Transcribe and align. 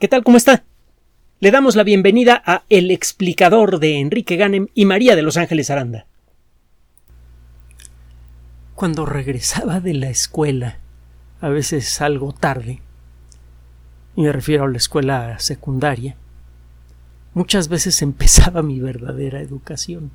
¿Qué 0.00 0.08
tal? 0.08 0.24
¿Cómo 0.24 0.36
está? 0.36 0.64
Le 1.38 1.52
damos 1.52 1.76
la 1.76 1.84
bienvenida 1.84 2.42
a 2.44 2.64
El 2.68 2.90
explicador 2.90 3.78
de 3.78 4.00
Enrique 4.00 4.34
Ganem 4.34 4.66
y 4.74 4.86
María 4.86 5.14
de 5.14 5.22
Los 5.22 5.36
Ángeles 5.36 5.70
Aranda. 5.70 6.06
Cuando 8.74 9.06
regresaba 9.06 9.78
de 9.78 9.94
la 9.94 10.10
escuela, 10.10 10.80
a 11.40 11.48
veces 11.48 12.00
algo 12.00 12.32
tarde, 12.32 12.80
y 14.16 14.22
me 14.22 14.32
refiero 14.32 14.64
a 14.64 14.68
la 14.68 14.78
escuela 14.78 15.38
secundaria, 15.38 16.16
muchas 17.32 17.68
veces 17.68 18.02
empezaba 18.02 18.62
mi 18.62 18.80
verdadera 18.80 19.40
educación. 19.40 20.10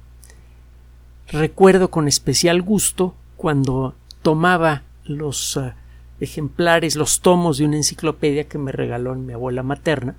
Recuerdo 1.29 1.89
con 1.89 2.09
especial 2.09 2.61
gusto 2.61 3.15
cuando 3.37 3.95
tomaba 4.23 4.83
los 5.05 5.55
uh, 5.55 5.71
ejemplares, 6.19 6.95
los 6.95 7.21
tomos 7.21 7.57
de 7.57 7.65
una 7.65 7.77
enciclopedia 7.77 8.47
que 8.47 8.57
me 8.57 8.71
regaló 8.71 9.15
mi 9.15 9.33
abuela 9.33 9.63
materna, 9.63 10.15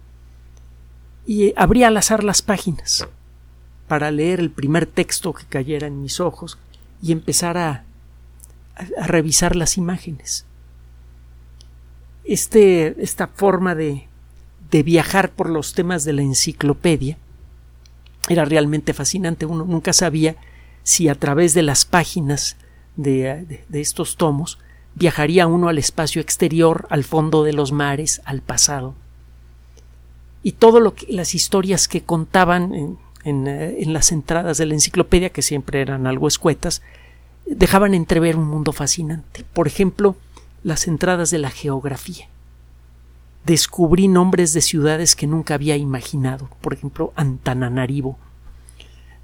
y 1.27 1.52
abría 1.56 1.88
al 1.88 1.96
azar 1.96 2.24
las 2.24 2.42
páginas 2.42 3.06
para 3.86 4.10
leer 4.10 4.41
el 4.41 4.50
primer 4.50 4.86
texto 4.86 5.32
que 5.32 5.44
cayera 5.44 5.86
en 5.86 6.00
mis 6.00 6.20
ojos 6.20 6.58
y 7.02 7.12
empezar 7.12 7.58
a, 7.58 7.84
a, 8.77 9.06
revisar 9.06 9.56
las 9.56 9.77
imágenes. 9.77 10.46
Este, 12.24 13.02
esta 13.02 13.27
forma 13.27 13.74
de, 13.74 14.06
de 14.70 14.82
viajar 14.82 15.30
por 15.30 15.50
los 15.50 15.74
temas 15.74 16.05
de 16.05 16.12
la 16.12 16.22
enciclopedia 16.22 17.19
era 18.28 18.44
realmente 18.44 18.94
fascinante. 18.94 19.46
Uno 19.46 19.64
nunca 19.64 19.92
sabía 19.92 20.36
si 20.82 21.08
a 21.08 21.14
través 21.14 21.55
de 21.55 21.62
las 21.62 21.84
páginas 21.84 22.56
de, 22.96 23.64
de 23.69 23.80
estos 23.80 24.16
tomos 24.16 24.58
viajaría 24.94 25.46
uno 25.46 25.68
al 25.68 25.78
espacio 25.78 26.20
exterior, 26.20 26.86
al 26.90 27.04
fondo 27.04 27.44
de 27.44 27.52
los 27.52 27.72
mares, 27.72 28.20
al 28.24 28.40
pasado. 28.40 28.94
Y 30.42 30.52
todo 30.52 30.80
lo 30.80 30.94
que 30.94 31.06
las 31.12 31.34
historias 31.34 31.88
que 31.88 32.02
contaban 32.02 32.74
eh, 32.74 32.96
en, 33.24 33.92
las 33.92 34.12
entradas 34.12 34.58
de 34.58 34.66
la 34.66 34.74
enciclopedia, 34.74 35.30
que 35.30 35.42
siempre 35.42 35.80
eran 35.80 36.06
algo 36.06 36.28
escuetas, 36.28 36.82
dejaban 37.47 37.94
entrever 37.94 38.36
un 38.36 38.47
mundo 38.47 38.72
fascinante. 38.72 39.44
Por 39.52 39.66
ejemplo, 39.66 40.16
las 40.62 40.86
entradas 40.86 41.30
de 41.30 41.38
la 41.38 41.50
geografía. 41.50 42.28
Descubrí 43.44 44.08
nombres 44.08 44.52
de 44.52 44.60
ciudades 44.60 45.16
que 45.16 45.27
nunca 45.27 45.54
había 45.54 45.77
imaginado, 45.77 46.50
por 46.60 46.75
ejemplo, 46.75 47.12
Antananarivo. 47.16 48.19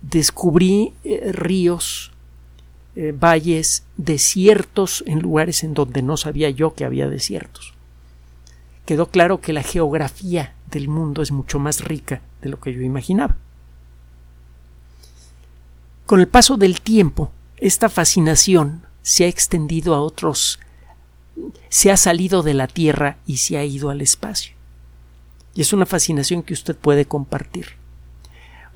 Descubrí 0.03 0.95
eh, 1.05 1.33
ríos 1.33 2.13
eh, 2.97 3.13
valles, 3.13 3.85
desiertos 3.99 5.05
en 5.07 5.21
lugares 5.21 5.63
en 5.63 5.75
donde 5.75 6.01
no 6.01 6.17
sabía 6.17 6.49
yo 6.49 6.75
que 6.75 6.87
había 6.87 7.09
desiertos. 7.09 7.75
Quedó 8.87 9.11
claro 9.11 9.43
que 9.43 9.53
la 9.53 9.63
geografía 9.63 10.55
del 10.71 10.89
mundo 10.89 11.21
es 11.21 11.31
mucho 11.31 11.59
más 11.59 11.85
rica 11.85 12.23
de 12.41 12.49
lo 12.49 12.59
que 12.59 12.73
yo 12.73 12.81
imaginaba. 12.81 13.37
Con 16.07 16.21
el 16.21 16.29
paso 16.29 16.57
del 16.57 16.81
tiempo, 16.81 17.31
esta 17.59 17.91
fascinación 17.91 18.83
se 19.03 19.25
ha 19.25 19.29
extendido 19.29 19.95
a 19.95 20.01
otros, 20.01 20.59
se 21.69 21.91
ha 21.91 21.99
salido 21.99 22.43
de 22.43 22.55
la 22.55 22.67
Tierra 22.67 23.19
y 23.27 23.37
se 23.37 23.59
ha 23.59 23.65
ido 23.65 23.91
al 23.91 24.01
espacio. 24.01 24.55
Y 25.55 25.61
es 25.61 25.73
una 25.75 25.85
fascinación 25.85 26.43
que 26.43 26.55
usted 26.55 26.77
puede 26.77 27.05
compartir. 27.05 27.77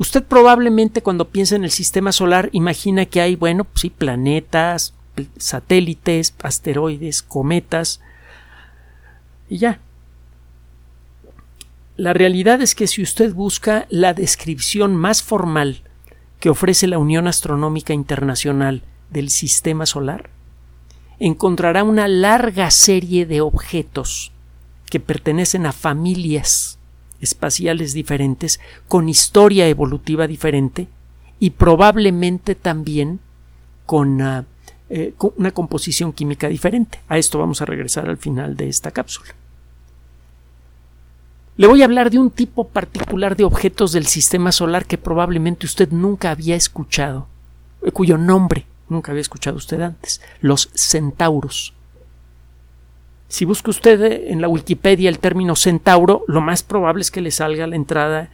Usted 0.00 0.24
probablemente 0.24 1.02
cuando 1.02 1.28
piensa 1.28 1.56
en 1.56 1.64
el 1.64 1.70
sistema 1.70 2.10
solar 2.10 2.48
imagina 2.52 3.04
que 3.04 3.20
hay, 3.20 3.36
bueno, 3.36 3.64
pues 3.64 3.82
sí, 3.82 3.90
planetas, 3.90 4.94
satélites, 5.36 6.34
asteroides, 6.42 7.20
cometas 7.20 8.00
y 9.50 9.58
ya. 9.58 9.78
La 11.98 12.14
realidad 12.14 12.62
es 12.62 12.74
que 12.74 12.86
si 12.86 13.02
usted 13.02 13.34
busca 13.34 13.86
la 13.90 14.14
descripción 14.14 14.96
más 14.96 15.22
formal 15.22 15.82
que 16.40 16.48
ofrece 16.48 16.86
la 16.86 16.96
Unión 16.96 17.28
Astronómica 17.28 17.92
Internacional 17.92 18.82
del 19.10 19.28
sistema 19.28 19.84
solar, 19.84 20.30
encontrará 21.18 21.84
una 21.84 22.08
larga 22.08 22.70
serie 22.70 23.26
de 23.26 23.42
objetos 23.42 24.32
que 24.86 24.98
pertenecen 24.98 25.66
a 25.66 25.72
familias 25.72 26.79
espaciales 27.20 27.92
diferentes, 27.92 28.60
con 28.88 29.08
historia 29.08 29.68
evolutiva 29.68 30.26
diferente 30.26 30.88
y 31.38 31.50
probablemente 31.50 32.54
también 32.54 33.20
con, 33.86 34.20
uh, 34.20 34.44
eh, 34.88 35.14
con, 35.16 35.32
una 35.36 35.50
composición 35.50 36.12
química 36.12 36.48
diferente. 36.48 37.00
A 37.08 37.18
esto 37.18 37.38
vamos 37.38 37.62
a 37.62 37.66
regresar 37.66 38.08
al 38.08 38.18
final 38.18 38.56
de 38.56 38.68
esta 38.68 38.90
cápsula. 38.90 39.34
Le 41.56 41.66
voy 41.66 41.82
a 41.82 41.84
hablar 41.84 42.10
de 42.10 42.18
un 42.18 42.30
tipo 42.30 42.68
particular 42.68 43.36
de 43.36 43.44
objetos 43.44 43.92
del 43.92 44.06
sistema 44.06 44.52
solar 44.52 44.86
que 44.86 44.96
probablemente 44.96 45.66
usted 45.66 45.90
nunca 45.90 46.30
había 46.30 46.56
escuchado, 46.56 47.26
eh, 47.82 47.92
cuyo 47.92 48.16
nombre 48.16 48.66
nunca 48.88 49.12
había 49.12 49.20
escuchado 49.20 49.56
usted 49.56 49.80
antes, 49.80 50.20
los 50.40 50.70
centauros. 50.74 51.74
Si 53.30 53.44
busca 53.44 53.70
usted 53.70 54.28
en 54.28 54.40
la 54.40 54.48
Wikipedia 54.48 55.08
el 55.08 55.20
término 55.20 55.54
centauro, 55.54 56.24
lo 56.26 56.40
más 56.40 56.64
probable 56.64 57.02
es 57.02 57.12
que 57.12 57.20
le 57.20 57.30
salga 57.30 57.68
la 57.68 57.76
entrada 57.76 58.28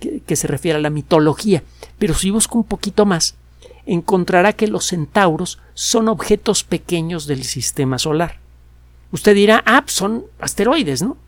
que, 0.00 0.36
se 0.36 0.46
refiere 0.46 0.78
a 0.78 0.80
la 0.80 0.88
mitología. 0.88 1.62
Pero 1.98 2.14
si 2.14 2.30
busca 2.30 2.56
un 2.56 2.64
poquito 2.64 3.04
más, 3.04 3.36
encontrará 3.84 4.54
que 4.54 4.66
los 4.66 4.86
centauros 4.86 5.58
son 5.74 6.08
objetos 6.08 6.64
pequeños 6.64 7.26
del 7.26 7.44
sistema 7.44 7.98
solar. 7.98 8.38
Usted 9.12 9.34
dirá, 9.34 9.62
ah, 9.66 9.82
pues 9.82 9.92
son 9.92 10.24
asteroides, 10.40 11.02
¿no? 11.02 11.18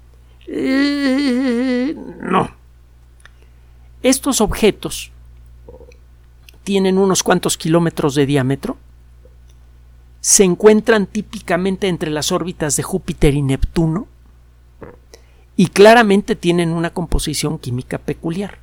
Eh, 0.47 1.95
no. 2.23 2.51
Estos 4.03 4.41
objetos 4.41 5.13
tienen 6.65 6.97
unos 6.97 7.23
cuantos 7.23 7.59
kilómetros 7.59 8.15
de 8.15 8.25
diámetro 8.25 8.79
se 10.21 10.45
encuentran 10.45 11.07
típicamente 11.07 11.89
entre 11.89 12.11
las 12.11 12.31
órbitas 12.31 12.77
de 12.77 12.83
Júpiter 12.83 13.35
y 13.35 13.43
Neptuno 13.43 14.07
y 15.57 15.69
claramente 15.69 16.37
tienen 16.37 16.71
una 16.71 16.91
composición 16.91 17.59
química 17.59 17.99
peculiar. 17.99 18.59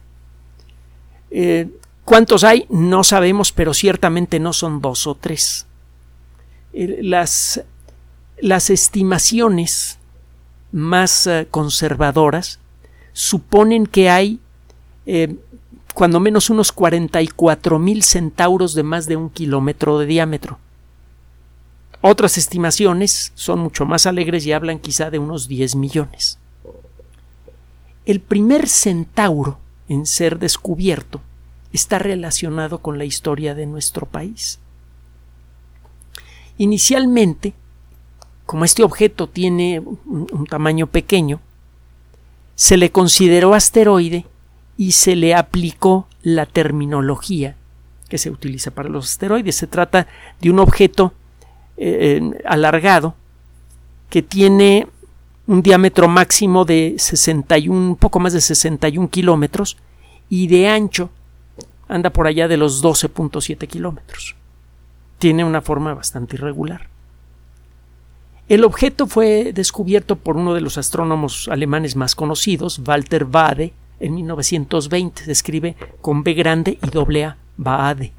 Eh, 1.31 1.69
¿Cuántos 2.05 2.43
hay? 2.43 2.65
No 2.69 3.03
sabemos, 3.03 3.51
pero 3.51 3.73
ciertamente 3.73 4.39
no 4.39 4.53
son 4.53 4.81
dos 4.81 5.07
o 5.07 5.15
tres. 5.15 5.67
Eh, 6.73 6.99
las, 7.01 7.61
las, 8.39 8.69
estimaciones 8.69 9.97
más 10.71 11.27
uh, 11.27 11.45
conservadoras 11.49 12.59
suponen 13.13 13.87
que 13.87 14.09
hay 14.09 14.39
eh, 15.05 15.35
cuando 15.93 16.19
menos 16.19 16.49
unos 16.49 16.71
44 16.71 17.79
mil 17.79 18.03
centauros 18.03 18.73
de 18.73 18.83
más 18.83 19.07
de 19.07 19.17
un 19.17 19.29
kilómetro 19.29 19.99
de 19.99 20.05
diámetro. 20.05 20.59
Otras 22.09 22.37
estimaciones 22.37 23.33
son 23.35 23.59
mucho 23.59 23.85
más 23.85 24.05
alegres 24.05 24.45
y 24.45 24.53
hablan 24.53 24.79
quizá 24.79 25.09
de 25.09 25.19
unos 25.19 25.49
10 25.49 25.75
millones. 25.75 26.39
El 28.05 28.21
primer 28.21 28.69
centauro 28.69 29.59
en 29.89 30.05
ser 30.05 30.39
descubierto 30.39 31.19
está 31.73 31.99
relacionado 31.99 32.77
con 32.77 32.97
la 32.97 33.03
historia 33.03 33.55
de 33.55 33.65
nuestro 33.65 34.05
país. 34.05 34.57
Inicialmente, 36.57 37.53
como 38.45 38.63
este 38.63 38.83
objeto 38.83 39.27
tiene 39.27 39.81
un, 39.81 40.45
tamaño 40.49 40.87
pequeño, 40.87 41.41
se 42.55 42.77
le 42.77 42.89
consideró 42.89 43.53
asteroide 43.53 44.25
y 44.77 44.93
se 44.93 45.17
le 45.17 45.35
aplicó 45.35 46.07
la 46.21 46.45
terminología 46.45 47.57
que 48.07 48.17
se 48.17 48.29
utiliza 48.29 48.71
para 48.71 48.87
los 48.87 49.09
asteroides. 49.09 49.57
Se 49.57 49.67
trata 49.67 50.07
de 50.39 50.49
un 50.49 50.59
objeto 50.59 51.11
eh, 51.77 52.21
alargado 52.45 53.15
que 54.09 54.21
tiene 54.21 54.87
un 55.47 55.61
diámetro 55.61 56.07
máximo 56.07 56.65
de 56.65 56.95
61, 56.97 57.75
un 57.75 57.95
poco 57.95 58.19
más 58.19 58.33
de 58.33 58.41
61 58.41 59.09
kilómetros 59.09 59.77
y 60.29 60.47
de 60.47 60.67
ancho 60.67 61.09
anda 61.87 62.09
por 62.09 62.27
allá 62.27 62.47
de 62.47 62.57
los 62.57 62.83
12.7 62.83 63.67
kilómetros. 63.67 64.35
Tiene 65.19 65.45
una 65.45 65.61
forma 65.61 65.93
bastante 65.93 66.35
irregular. 66.35 66.89
El 68.49 68.63
objeto 68.63 69.07
fue 69.07 69.51
descubierto 69.53 70.15
por 70.15 70.37
uno 70.37 70.53
de 70.53 70.61
los 70.61 70.77
astrónomos 70.77 71.49
alemanes 71.49 71.95
más 71.95 72.15
conocidos, 72.15 72.79
Walter 72.85 73.25
Bade, 73.25 73.73
en 73.99 74.15
1920. 74.15 75.25
Se 75.25 75.31
escribe 75.31 75.75
con 76.01 76.23
B 76.23 76.33
grande 76.33 76.77
y 76.81 76.89
doble 76.89 77.25
A, 77.25 77.37
Bade. 77.57 78.13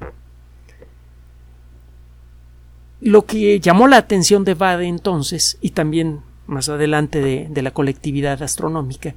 Lo 3.01 3.25
que 3.25 3.59
llamó 3.59 3.87
la 3.87 3.97
atención 3.97 4.43
de 4.43 4.53
Bade 4.55 4.85
entonces, 4.85 5.57
y 5.61 5.71
también 5.71 6.21
más 6.47 6.67
adelante 6.69 7.21
de, 7.21 7.47
de, 7.49 7.61
la 7.61 7.71
colectividad 7.71 8.41
astronómica, 8.43 9.15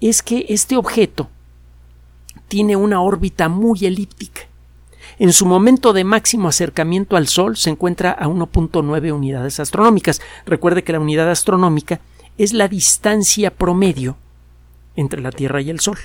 es 0.00 0.22
que 0.22 0.46
este 0.48 0.76
objeto 0.76 1.28
tiene 2.48 2.76
una 2.76 3.02
órbita 3.02 3.48
muy 3.48 3.84
elíptica. 3.84 4.42
En 5.18 5.32
su 5.32 5.44
momento 5.44 5.92
de 5.92 6.04
máximo 6.04 6.48
acercamiento 6.48 7.16
al 7.16 7.28
Sol 7.28 7.56
se 7.56 7.70
encuentra 7.70 8.12
a 8.12 8.26
1.9 8.26 9.12
unidades 9.12 9.60
astronómicas. 9.60 10.22
Recuerde 10.46 10.82
que 10.82 10.92
la 10.92 11.00
unidad 11.00 11.30
astronómica 11.30 12.00
es 12.38 12.54
la 12.54 12.68
distancia 12.68 13.50
promedio 13.50 14.16
entre 14.96 15.20
la 15.20 15.30
Tierra 15.30 15.60
y 15.60 15.70
el 15.70 15.80
Sol. 15.80 15.98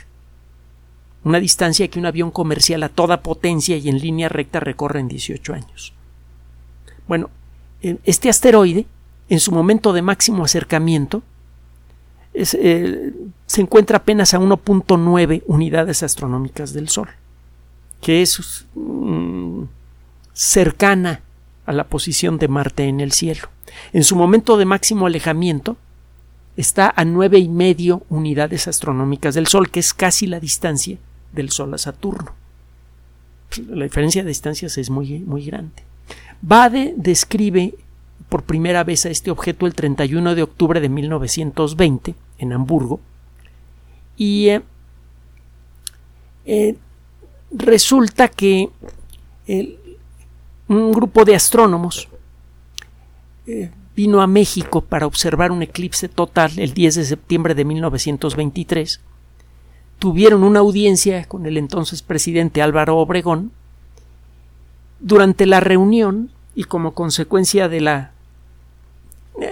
Una 1.24 1.40
distancia 1.40 1.88
que 1.88 1.98
un 1.98 2.06
avión 2.06 2.30
comercial 2.30 2.84
a 2.84 2.90
toda 2.90 3.24
potencia 3.24 3.78
y 3.78 3.90
en 3.90 4.00
línea 4.00 4.30
recta 4.30 4.60
recorre 4.60 5.00
en 5.00 5.08
18 5.08 5.54
años. 5.54 5.95
Bueno, 7.08 7.30
este 7.82 8.30
asteroide, 8.30 8.86
en 9.30 9.40
su 9.40 9.52
momento 9.52 9.94
de 9.94 10.02
máximo 10.02 10.44
acercamiento, 10.44 11.24
eh, 12.34 13.14
se 13.46 13.62
encuentra 13.62 13.98
apenas 13.98 14.34
a 14.34 14.40
1.9 14.40 15.44
unidades 15.48 16.04
astronómicas 16.04 16.74
del 16.74 16.90
Sol, 16.90 17.10
que 18.02 18.22
es 18.22 18.66
mm, 18.76 19.64
cercana 20.34 21.22
a 21.66 21.72
la 21.72 21.86
posición 21.86 22.38
de 22.38 22.48
Marte 22.48 22.84
en 22.84 23.00
el 23.00 23.12
cielo. 23.14 23.50
En 23.94 24.04
su 24.04 24.16
momento 24.16 24.58
de 24.58 24.66
máximo 24.66 25.06
alejamiento 25.06 25.78
está 26.58 26.94
a 26.96 27.06
nueve 27.06 27.40
y 27.40 27.50
medio 27.50 28.04
unidades 28.10 28.68
astronómicas 28.68 29.36
del 29.36 29.48
Sol, 29.48 29.70
que 29.70 29.80
es 29.80 29.94
casi 29.94 30.28
la 30.28 30.40
distancia 30.40 30.98
del 31.32 31.50
Sol 31.52 31.74
a 31.74 31.78
Saturno. 31.78 32.34
La 33.70 33.86
diferencia 33.86 34.24
de 34.24 34.30
distancias 34.30 34.78
es 34.78 34.90
muy, 34.90 35.20
muy 35.20 35.46
grande. 35.46 35.84
Bade 36.48 36.94
describe 36.96 37.74
por 38.30 38.44
primera 38.44 38.84
vez 38.84 39.08
a 39.08 39.10
este 39.10 39.32
objeto 39.32 39.66
el 39.66 39.74
31 39.74 40.36
de 40.36 40.44
octubre 40.44 40.80
de 40.80 40.90
1920 40.90 42.14
en 42.38 42.54
Hamburgo 42.54 43.00
y 44.16 44.50
eh, 44.50 44.62
eh, 46.46 46.76
resulta 47.52 48.28
que 48.28 48.70
un 50.68 50.92
grupo 50.92 51.26
de 51.26 51.34
astrónomos 51.34 52.10
eh, 53.48 53.72
vino 53.96 54.22
a 54.22 54.28
México 54.28 54.82
para 54.82 55.08
observar 55.08 55.52
un 55.52 55.64
eclipse 55.64 56.10
total 56.10 56.52
el 56.58 56.76
10 56.76 56.94
de 56.94 57.06
septiembre 57.06 57.56
de 57.56 57.66
1923. 57.66 59.02
Tuvieron 59.98 60.44
una 60.44 60.60
audiencia 60.60 61.26
con 61.26 61.48
el 61.48 61.58
entonces 61.58 62.04
presidente 62.04 62.62
Álvaro 62.62 62.98
Obregón. 62.98 63.52
Durante 65.00 65.48
la 65.48 65.60
reunión 65.60 66.35
y 66.56 66.64
como 66.64 66.94
consecuencia 66.94 67.68
de 67.68 67.82
la 67.82 68.12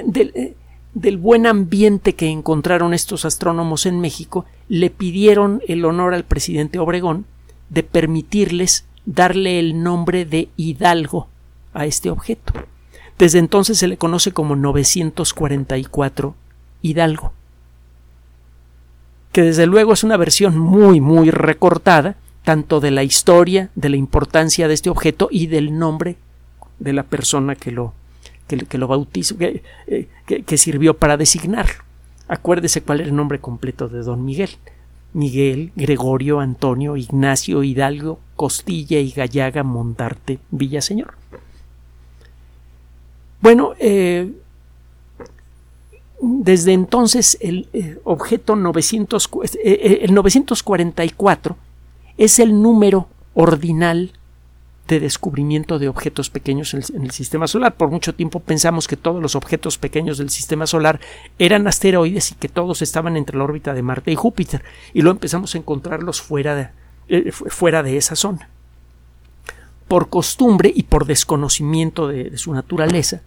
del, 0.06 1.18
buen 1.18 1.46
ambiente 1.46 2.16
que 2.16 2.30
encontraron 2.30 2.94
estos 2.94 3.26
astrónomos 3.26 3.86
en 3.86 4.00
México, 4.00 4.46
le 4.70 4.90
pidieron 4.90 5.62
el 5.68 5.84
honor 5.86 6.14
al 6.14 6.24
presidente 6.24 6.80
Obregón 6.80 7.26
de 7.70 7.84
permitirles 7.84 8.86
darle 9.06 9.60
el 9.60 9.84
nombre 9.84 10.26
de 10.26 10.50
Hidalgo 10.56 11.28
a 11.74 11.86
este 11.86 12.10
objeto. 12.10 12.54
Desde 13.18 13.40
entonces 13.40 13.78
se 13.78 13.88
le 13.88 13.98
conoce 13.98 14.32
como 14.32 14.56
944 14.56 16.36
Hidalgo, 16.82 17.34
que 19.32 19.42
desde 19.42 19.66
luego 19.66 19.94
es 19.94 20.04
una 20.04 20.18
versión 20.18 20.58
muy, 20.58 21.02
muy 21.02 21.32
recortada, 21.32 22.16
tanto 22.44 22.80
de 22.80 22.92
la 22.92 23.04
historia, 23.04 23.70
de 23.76 23.90
la 23.90 23.98
importancia 23.98 24.68
de 24.68 24.74
este 24.74 24.90
objeto 24.90 25.28
y 25.32 25.48
del 25.48 25.78
nombre 25.78 26.18
de 26.84 26.94
la 26.94 27.04
persona 27.04 27.56
que 27.56 27.72
lo, 27.72 27.94
que, 28.48 28.78
lo 28.78 28.88
bautizó, 28.88 29.38
que, 29.38 29.64
eh, 29.88 30.08
que, 30.26 30.44
que 30.44 30.58
sirvió 30.58 30.96
para 30.96 31.18
designarlo. 31.18 31.84
Acuérdese 32.28 32.82
cuál 32.82 33.02
era 33.02 33.10
el 33.10 33.16
nombre 33.16 33.40
completo 33.40 33.90
de 33.90 34.04
don 34.04 34.24
Miguel. 34.26 34.52
Miguel, 35.14 35.72
Gregorio, 35.76 36.40
Antonio, 36.40 36.98
Ignacio, 36.98 37.64
Hidalgo, 37.64 38.20
Costilla 38.36 39.00
y 39.00 39.12
Gallaga, 39.12 39.64
Montarte, 39.64 40.40
Villaseñor. 40.50 41.14
Bueno, 43.42 43.74
eh, 43.80 44.32
desde 46.22 46.74
entonces 46.74 47.38
el 47.42 47.68
eh, 47.74 48.00
objeto 48.06 48.56
900, 48.56 49.30
eh, 49.64 50.00
el 50.02 50.14
944 50.14 51.58
es 52.18 52.40
el 52.40 52.62
número 52.62 53.08
ordinal 53.34 54.14
de 54.88 55.00
descubrimiento 55.00 55.80
de 55.80 55.88
objetos 55.88 56.30
pequeños 56.30 56.74
en 56.74 57.04
el, 57.04 57.12
sistema 57.12 57.48
solar. 57.48 57.76
Por 57.76 57.90
mucho 57.90 58.14
tiempo 58.14 58.40
pensamos 58.40 58.88
que 58.88 58.98
todos 58.98 59.22
los 59.22 59.36
objetos 59.36 59.78
pequeños 59.78 60.18
del 60.18 60.30
sistema 60.30 60.68
solar 60.68 61.00
eran 61.40 61.68
asteroides 61.68 62.32
y 62.32 62.36
que 62.36 62.50
todos 62.50 62.82
estaban 62.82 63.16
entre 63.16 63.38
la 63.38 63.46
órbita 63.46 63.74
de 63.74 63.82
Marte 63.82 64.12
y 64.12 64.16
Júpiter, 64.16 64.64
y 64.94 65.02
luego 65.02 65.16
empezamos 65.16 65.56
a 65.56 65.58
encontrarlos 65.58 66.22
fuera 66.22 66.56
de, 66.56 66.70
eh, 67.08 67.32
fuera 67.32 67.82
de 67.82 67.98
esa 67.98 68.16
zona. 68.16 68.50
Por 69.88 70.10
costumbre 70.10 70.72
y 70.74 70.84
por 70.84 71.06
desconocimiento 71.06 72.08
de 72.08 72.38
su 72.38 72.54
naturaleza, 72.54 73.22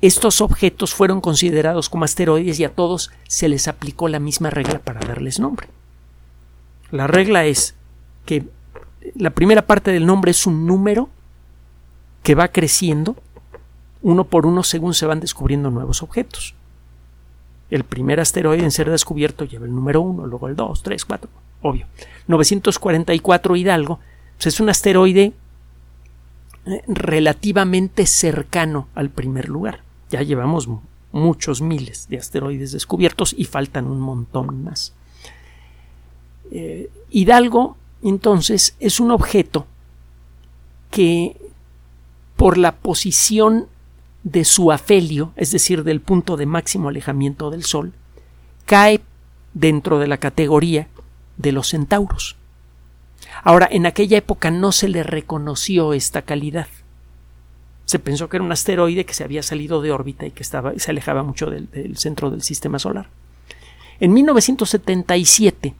estos 0.00 0.40
objetos 0.40 0.94
fueron 0.94 1.20
considerados 1.20 1.88
como 1.88 2.04
asteroides 2.04 2.60
y 2.60 2.64
a 2.64 2.70
todos 2.70 3.10
se 3.26 3.48
les 3.48 3.66
aplicó 3.66 4.08
la 4.08 4.20
misma 4.20 4.50
regla 4.50 4.78
para 4.78 5.00
darles 5.00 5.40
nombre. 5.40 5.68
La 6.90 7.06
regla 7.06 7.46
es 7.46 7.74
que 8.24 8.44
la 9.16 9.30
primera 9.30 9.66
parte 9.66 9.92
del 9.92 10.06
nombre 10.06 10.30
es 10.30 10.46
un 10.46 10.66
número 10.66 11.08
que 12.22 12.34
va 12.34 12.48
creciendo 12.48 13.16
uno 14.02 14.24
por 14.24 14.46
uno 14.46 14.62
según 14.62 14.94
se 14.94 15.06
van 15.06 15.20
descubriendo 15.20 15.70
nuevos 15.70 16.02
objetos. 16.02 16.54
El 17.70 17.84
primer 17.84 18.20
asteroide 18.20 18.62
en 18.62 18.70
ser 18.70 18.90
descubierto 18.90 19.44
lleva 19.44 19.66
el 19.66 19.74
número 19.74 20.00
1, 20.00 20.26
luego 20.26 20.48
el 20.48 20.56
2, 20.56 20.82
3, 20.82 21.04
4, 21.04 21.30
obvio. 21.62 21.86
944 22.26 23.56
Hidalgo 23.56 23.98
pues 24.38 24.54
es 24.54 24.60
un 24.60 24.68
asteroide 24.68 25.32
eh, 26.66 26.82
relativamente 26.86 28.06
cercano 28.06 28.86
al 28.94 29.10
primer 29.10 29.48
lugar. 29.48 29.80
Ya 30.10 30.22
llevamos 30.22 30.68
muchos 31.10 31.60
miles 31.60 32.08
de 32.08 32.18
asteroides 32.18 32.72
descubiertos 32.72 33.34
y 33.36 33.46
faltan 33.46 33.86
un 33.86 33.98
montón 33.98 34.62
más. 34.62 34.94
Eh, 36.52 36.88
Hidalgo 37.10 37.76
entonces 38.02 38.76
es 38.80 39.00
un 39.00 39.10
objeto 39.10 39.66
que 40.90 41.36
por 42.36 42.56
la 42.56 42.76
posición 42.76 43.66
de 44.22 44.44
su 44.44 44.72
afelio, 44.72 45.32
es 45.36 45.50
decir, 45.50 45.84
del 45.84 46.00
punto 46.00 46.36
de 46.36 46.46
máximo 46.46 46.88
alejamiento 46.88 47.50
del 47.50 47.64
Sol, 47.64 47.92
cae 48.66 49.00
dentro 49.54 49.98
de 49.98 50.06
la 50.06 50.18
categoría 50.18 50.88
de 51.36 51.52
los 51.52 51.68
centauros. 51.68 52.36
Ahora, 53.42 53.68
en 53.70 53.86
aquella 53.86 54.18
época 54.18 54.50
no 54.50 54.72
se 54.72 54.88
le 54.88 55.02
reconoció 55.02 55.92
esta 55.92 56.22
calidad. 56.22 56.68
Se 57.84 57.98
pensó 57.98 58.28
que 58.28 58.36
era 58.36 58.44
un 58.44 58.52
asteroide 58.52 59.04
que 59.04 59.14
se 59.14 59.24
había 59.24 59.42
salido 59.42 59.80
de 59.80 59.92
órbita 59.92 60.26
y 60.26 60.30
que 60.30 60.42
estaba, 60.42 60.72
se 60.76 60.90
alejaba 60.90 61.22
mucho 61.22 61.50
del, 61.50 61.70
del 61.70 61.96
centro 61.96 62.30
del 62.30 62.42
sistema 62.42 62.78
solar. 62.78 63.08
En 63.98 64.12
1977, 64.12 65.74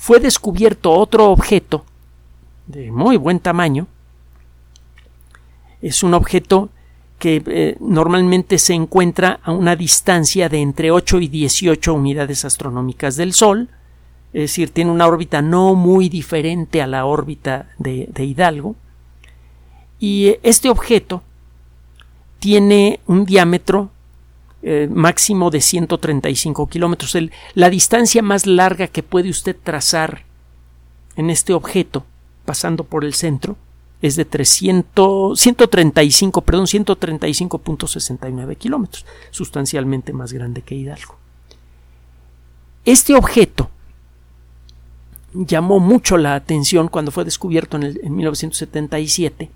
fue 0.00 0.18
descubierto 0.18 0.92
otro 0.92 1.30
objeto 1.30 1.84
de 2.66 2.90
muy 2.90 3.18
buen 3.18 3.38
tamaño. 3.38 3.86
Es 5.82 6.02
un 6.02 6.14
objeto 6.14 6.70
que 7.18 7.42
eh, 7.46 7.76
normalmente 7.80 8.58
se 8.58 8.72
encuentra 8.72 9.40
a 9.42 9.52
una 9.52 9.76
distancia 9.76 10.48
de 10.48 10.62
entre 10.62 10.90
8 10.90 11.20
y 11.20 11.28
18 11.28 11.92
unidades 11.92 12.46
astronómicas 12.46 13.16
del 13.16 13.34
Sol, 13.34 13.68
es 14.32 14.40
decir, 14.40 14.70
tiene 14.70 14.90
una 14.90 15.06
órbita 15.06 15.42
no 15.42 15.74
muy 15.74 16.08
diferente 16.08 16.80
a 16.80 16.86
la 16.86 17.04
órbita 17.04 17.68
de, 17.76 18.24
Hidalgo, 18.24 18.76
y 19.98 20.28
eh, 20.28 20.40
este 20.42 20.70
objeto 20.70 21.22
tiene 22.38 23.00
un 23.06 23.26
diámetro 23.26 23.90
eh, 24.62 24.88
máximo 24.92 25.50
de 25.50 25.60
135 25.60 26.66
kilómetros. 26.68 27.16
La 27.54 27.70
distancia 27.70 28.22
más 28.22 28.46
larga 28.46 28.88
que 28.88 29.02
puede 29.02 29.30
usted 29.30 29.56
trazar 29.62 30.24
en 31.16 31.30
este 31.30 31.54
objeto, 31.54 32.04
pasando 32.44 32.84
por 32.84 33.04
el 33.04 33.14
centro, 33.14 33.56
es 34.02 34.16
de 34.16 34.24
300, 34.24 35.38
135, 35.38 36.42
perdón, 36.42 36.66
135.69 36.66 38.56
kilómetros, 38.56 39.06
sustancialmente 39.30 40.12
más 40.12 40.32
grande 40.32 40.62
que 40.62 40.74
Hidalgo. 40.74 41.16
Este 42.84 43.14
objeto 43.14 43.70
llamó 45.32 45.80
mucho 45.80 46.16
la 46.16 46.34
atención 46.34 46.88
cuando 46.88 47.10
fue 47.10 47.24
descubierto 47.24 47.76
en, 47.76 47.84
en 48.02 48.16
1977 48.16 49.50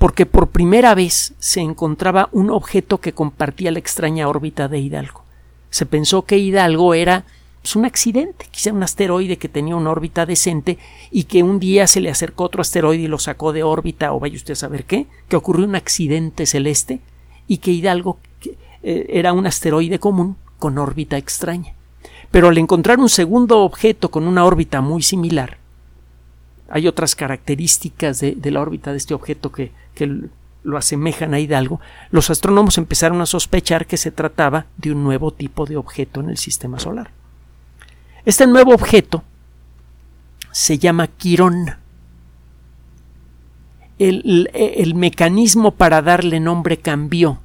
porque 0.00 0.24
por 0.24 0.48
primera 0.48 0.94
vez 0.94 1.34
se 1.40 1.60
encontraba 1.60 2.30
un 2.32 2.48
objeto 2.48 3.02
que 3.02 3.12
compartía 3.12 3.70
la 3.70 3.80
extraña 3.80 4.28
órbita 4.28 4.66
de 4.66 4.78
Hidalgo. 4.78 5.24
Se 5.68 5.84
pensó 5.84 6.22
que 6.22 6.38
Hidalgo 6.38 6.94
era 6.94 7.26
pues, 7.60 7.76
un 7.76 7.84
accidente, 7.84 8.46
quizá 8.50 8.72
un 8.72 8.82
asteroide 8.82 9.36
que 9.36 9.50
tenía 9.50 9.76
una 9.76 9.90
órbita 9.90 10.24
decente 10.24 10.78
y 11.10 11.24
que 11.24 11.42
un 11.42 11.60
día 11.60 11.86
se 11.86 12.00
le 12.00 12.08
acercó 12.08 12.44
otro 12.44 12.62
asteroide 12.62 13.02
y 13.02 13.08
lo 13.08 13.18
sacó 13.18 13.52
de 13.52 13.62
órbita, 13.62 14.14
o 14.14 14.20
vaya 14.20 14.36
usted 14.36 14.52
a 14.52 14.56
saber 14.56 14.84
qué, 14.84 15.06
que 15.28 15.36
ocurrió 15.36 15.66
un 15.66 15.76
accidente 15.76 16.46
celeste 16.46 17.00
y 17.46 17.58
que 17.58 17.72
Hidalgo 17.72 18.16
eh, 18.82 19.04
era 19.10 19.34
un 19.34 19.46
asteroide 19.46 19.98
común 19.98 20.38
con 20.58 20.78
órbita 20.78 21.18
extraña. 21.18 21.74
Pero 22.30 22.48
al 22.48 22.56
encontrar 22.56 23.00
un 23.00 23.10
segundo 23.10 23.58
objeto 23.58 24.10
con 24.10 24.26
una 24.26 24.46
órbita 24.46 24.80
muy 24.80 25.02
similar, 25.02 25.58
hay 26.70 26.86
otras 26.86 27.14
características 27.14 28.20
de, 28.20 28.50
la 28.50 28.60
órbita 28.60 28.92
de 28.92 28.96
este 28.96 29.12
objeto 29.12 29.52
que, 29.52 29.72
lo 30.62 30.76
asemejan 30.76 31.32
a 31.32 31.40
Hidalgo, 31.40 31.80
los 32.10 32.28
astrónomos 32.28 32.76
empezaron 32.76 33.22
a 33.22 33.26
sospechar 33.26 33.86
que 33.86 33.96
se 33.96 34.10
trataba 34.10 34.66
de 34.76 34.92
un 34.92 35.02
nuevo 35.02 35.32
tipo 35.32 35.64
de 35.64 35.78
objeto 35.78 36.20
en 36.20 36.28
el 36.28 36.36
sistema 36.36 36.78
solar. 36.78 37.12
Este 38.26 38.46
nuevo 38.46 38.74
objeto 38.74 39.24
se 40.52 40.78
llama 40.78 41.06
Quirón. 41.06 41.76
El, 43.98 44.94
mecanismo 44.94 45.72
para 45.72 46.02
darle 46.02 46.40
nombre 46.40 46.78
cambió 46.78 47.40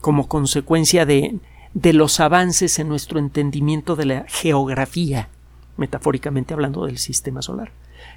como 0.00 0.28
consecuencia 0.28 1.06
de, 1.06 1.38
los 1.74 2.20
avances 2.20 2.78
en 2.78 2.88
nuestro 2.88 3.18
entendimiento 3.18 3.96
de 3.96 4.04
la 4.06 4.24
geografía, 4.28 5.28
metafóricamente 5.76 6.54
hablando 6.54 6.86
del 6.86 6.98
sistema 6.98 7.42
solar. 7.42 7.70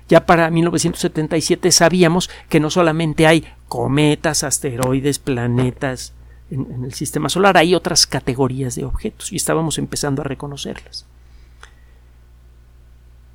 Ya 0.07 0.25
para 0.25 0.49
1977 0.49 1.71
sabíamos 1.71 2.29
que 2.49 2.59
no 2.59 2.69
solamente 2.69 3.27
hay 3.27 3.45
cometas, 3.67 4.43
asteroides, 4.43 5.19
planetas 5.19 6.13
en, 6.49 6.85
el 6.85 6.93
sistema 6.93 7.27
solar, 7.29 7.57
hay 7.57 7.75
otras 7.75 8.07
categorías 8.07 8.75
de 8.75 8.85
objetos 8.85 9.33
y 9.33 9.35
estábamos 9.35 9.77
empezando 9.77 10.21
a 10.21 10.25
reconocerlas. 10.25 11.05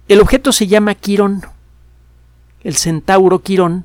El 0.09 0.21
objeto 0.21 0.53
se 0.53 0.67
llama 0.67 0.95
Quirón, 0.95 1.43
el 2.65 2.77
centauro 2.77 3.43
Quirón, 3.43 3.85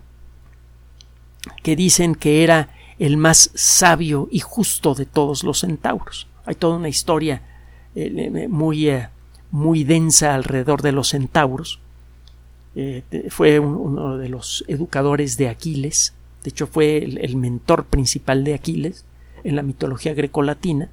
que 1.63 1.75
dicen 1.75 2.15
que 2.15 2.43
era 2.43 2.69
el 2.99 3.17
más 3.17 3.51
sabio 3.53 4.27
y 4.31 4.39
justo 4.39 4.95
de 4.95 5.05
todos 5.05 5.43
los 5.43 5.59
centauros. 5.59 6.27
Hay 6.45 6.55
toda 6.55 6.77
una 6.77 6.89
historia 6.89 7.41
eh, 7.95 8.47
muy, 8.49 8.89
eh, 8.89 9.09
muy 9.51 9.83
densa 9.83 10.35
alrededor 10.35 10.81
de 10.81 10.93
los 10.93 11.09
centauros 11.09 11.79
eh, 12.79 13.01
fue 13.31 13.57
uno 13.57 14.19
de 14.19 14.29
los 14.29 14.63
educadores 14.67 15.35
de 15.35 15.49
Aquiles, 15.49 16.13
de 16.43 16.51
hecho 16.51 16.67
fue 16.67 16.99
el, 16.99 17.35
mentor 17.35 17.85
principal 17.85 18.43
de 18.43 18.53
Aquiles 18.53 19.03
en 19.43 19.55
la 19.55 19.63
mitología 19.63 20.13
grecolatina, 20.13 20.91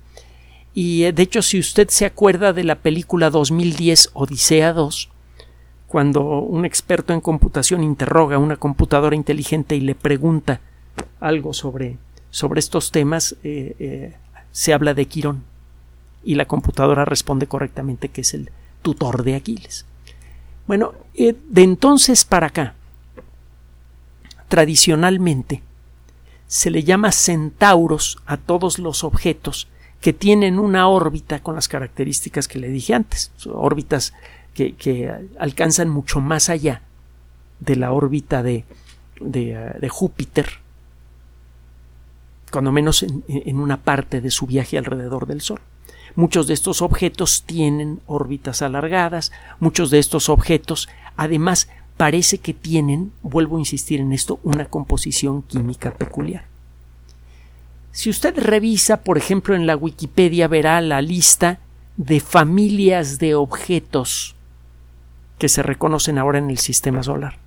y 0.72 1.02
eh, 1.02 1.12
de 1.12 1.22
hecho 1.22 1.42
si 1.42 1.58
usted 1.58 1.90
se 1.90 2.06
acuerda 2.06 2.54
de 2.54 2.64
la 2.64 2.76
película 2.76 3.28
2010 3.28 4.12
Odisea 4.14 4.72
2, 4.72 5.10
cuando 5.86 6.22
un 6.38 6.64
experto 6.64 7.12
en 7.12 7.20
computación 7.20 7.84
interroga 7.84 8.36
a 8.36 8.38
una 8.40 8.56
computadora 8.56 9.14
inteligente 9.14 9.76
y 9.76 9.80
le 9.80 9.94
pregunta 9.94 10.62
algo 11.20 11.52
sobre, 11.52 11.98
sobre 12.30 12.60
estos 12.60 12.92
temas, 12.92 13.36
eh, 13.44 14.14
se 14.52 14.72
habla 14.72 14.94
de 14.94 15.04
Quirón. 15.04 15.44
Y 16.24 16.36
la 16.36 16.46
computadora 16.46 17.04
responde 17.04 17.46
correctamente 17.46 18.08
que 18.08 18.22
es 18.22 18.32
el 18.32 18.50
tutor 18.80 19.22
de 19.22 19.34
Aquiles. 19.34 19.84
Bueno, 20.66 20.94
eh, 21.14 21.36
de 21.48 21.62
entonces 21.62 22.24
para 22.24 22.46
acá, 22.48 22.74
tradicionalmente, 24.48 25.62
se 26.46 26.70
le 26.70 26.84
llama 26.84 27.12
centauros 27.12 28.18
a 28.26 28.36
todos 28.36 28.78
los 28.78 29.04
objetos 29.04 29.68
que 30.00 30.12
tienen 30.12 30.58
una 30.58 30.88
órbita 30.88 31.40
con 31.42 31.54
las 31.54 31.68
características 31.68 32.48
que 32.48 32.58
le 32.58 32.68
dije 32.68 32.94
antes, 32.94 33.32
órbitas 33.46 34.12
que, 34.54 35.12
alcanzan 35.38 35.88
mucho 35.88 36.20
más 36.20 36.48
allá 36.48 36.82
de 37.60 37.76
la 37.76 37.92
órbita 37.92 38.42
de, 38.42 38.64
de, 39.20 39.88
Júpiter, 39.88 40.60
cuando 42.50 42.70
menos 42.70 43.02
en 43.02 43.58
una 43.58 43.78
parte 43.78 44.20
de 44.20 44.30
su 44.30 44.46
viaje 44.46 44.78
alrededor 44.78 45.26
del 45.26 45.40
Sol. 45.40 45.60
Muchos 46.16 46.46
de 46.46 46.54
estos 46.54 46.80
objetos 46.80 47.42
tienen 47.44 48.00
órbitas 48.06 48.62
alargadas, 48.62 49.32
muchos 49.58 49.90
de 49.90 49.98
estos 49.98 50.28
objetos 50.28 50.88
además 51.16 51.68
parece 51.96 52.38
que 52.38 52.54
tienen, 52.54 53.12
vuelvo 53.22 53.56
a 53.56 53.60
insistir 53.60 54.00
en 54.00 54.12
esto, 54.12 54.38
una 54.42 54.66
composición 54.66 55.42
química 55.42 55.92
peculiar. 55.92 56.44
Si 57.90 58.10
usted 58.10 58.36
revisa, 58.36 58.98
por 59.02 59.18
ejemplo, 59.18 59.54
en 59.54 59.66
la 59.66 59.76
Wikipedia 59.76 60.48
verá 60.48 60.80
la 60.80 61.00
lista 61.00 61.60
de 61.96 62.20
familias 62.20 63.18
de 63.18 63.34
objetos 63.36 64.34
que 65.38 65.48
se 65.48 65.62
reconocen 65.62 66.18
ahora 66.18 66.38
en 66.38 66.50
el 66.50 66.58
sistema 66.58 67.02
solar. 67.02 67.38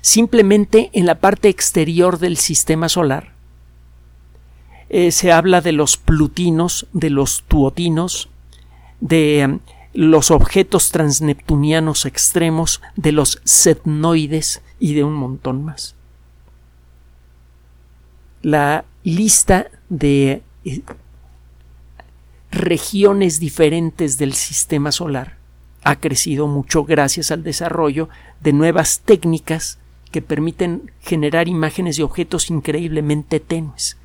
Simplemente 0.00 0.90
en 0.92 1.06
la 1.06 1.16
parte 1.16 1.48
exterior 1.48 2.18
del 2.18 2.36
sistema 2.36 2.88
solar 2.88 3.37
eh, 4.90 5.12
se 5.12 5.32
habla 5.32 5.60
de 5.60 5.72
los 5.72 5.96
plutinos, 5.96 6.86
de 6.92 7.10
los 7.10 7.42
tuotinos, 7.42 8.30
de 9.00 9.40
em, 9.40 9.58
los 9.92 10.30
objetos 10.30 10.90
transneptunianos 10.90 12.06
extremos, 12.06 12.80
de 12.96 13.12
los 13.12 13.40
setnoides 13.44 14.62
y 14.78 14.94
de 14.94 15.04
un 15.04 15.14
montón 15.14 15.64
más. 15.64 15.94
La 18.42 18.84
lista 19.04 19.66
de 19.88 20.42
eh, 20.64 20.82
regiones 22.50 23.40
diferentes 23.40 24.16
del 24.16 24.32
sistema 24.34 24.92
solar 24.92 25.36
ha 25.84 25.96
crecido 25.96 26.46
mucho 26.46 26.84
gracias 26.84 27.30
al 27.30 27.42
desarrollo 27.42 28.08
de 28.40 28.52
nuevas 28.52 29.00
técnicas 29.00 29.78
que 30.10 30.22
permiten 30.22 30.90
generar 31.00 31.48
imágenes 31.48 31.98
de 31.98 32.04
objetos 32.04 32.50
increíblemente 32.50 33.40
tenues 33.40 33.98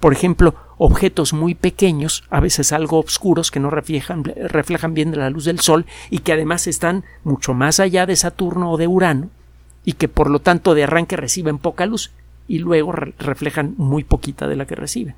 por 0.00 0.14
ejemplo, 0.14 0.54
objetos 0.78 1.34
muy 1.34 1.54
pequeños, 1.54 2.24
a 2.30 2.40
veces 2.40 2.72
algo 2.72 2.98
oscuros, 2.98 3.50
que 3.50 3.60
no 3.60 3.68
reflejan, 3.68 4.24
reflejan 4.24 4.94
bien 4.94 5.16
la 5.16 5.28
luz 5.28 5.44
del 5.44 5.60
Sol 5.60 5.84
y 6.08 6.20
que 6.20 6.32
además 6.32 6.66
están 6.66 7.04
mucho 7.22 7.52
más 7.52 7.80
allá 7.80 8.06
de 8.06 8.16
Saturno 8.16 8.72
o 8.72 8.78
de 8.78 8.88
Urano 8.88 9.28
y 9.84 9.92
que 9.92 10.08
por 10.08 10.30
lo 10.30 10.40
tanto 10.40 10.74
de 10.74 10.84
arranque 10.84 11.16
reciben 11.16 11.58
poca 11.58 11.84
luz 11.84 12.10
y 12.48 12.58
luego 12.58 12.92
reflejan 12.92 13.74
muy 13.76 14.02
poquita 14.02 14.48
de 14.48 14.56
la 14.56 14.66
que 14.66 14.74
reciben. 14.74 15.14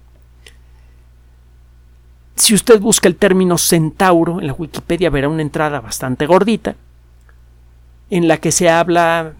Si 2.35 2.55
usted 2.55 2.81
busca 2.81 3.07
el 3.07 3.15
término 3.15 3.59
centauro 3.59 4.41
en 4.41 4.49
la 4.49 4.53
Wikipedia 4.53 5.11
verá 5.11 5.29
una 5.29 5.43
entrada 5.43 5.81
bastante 5.81 6.27
gordita 6.27 6.75
en 8.11 8.27
la 8.27 8.39
que 8.39 8.51
se 8.51 8.69
habla 8.69 9.35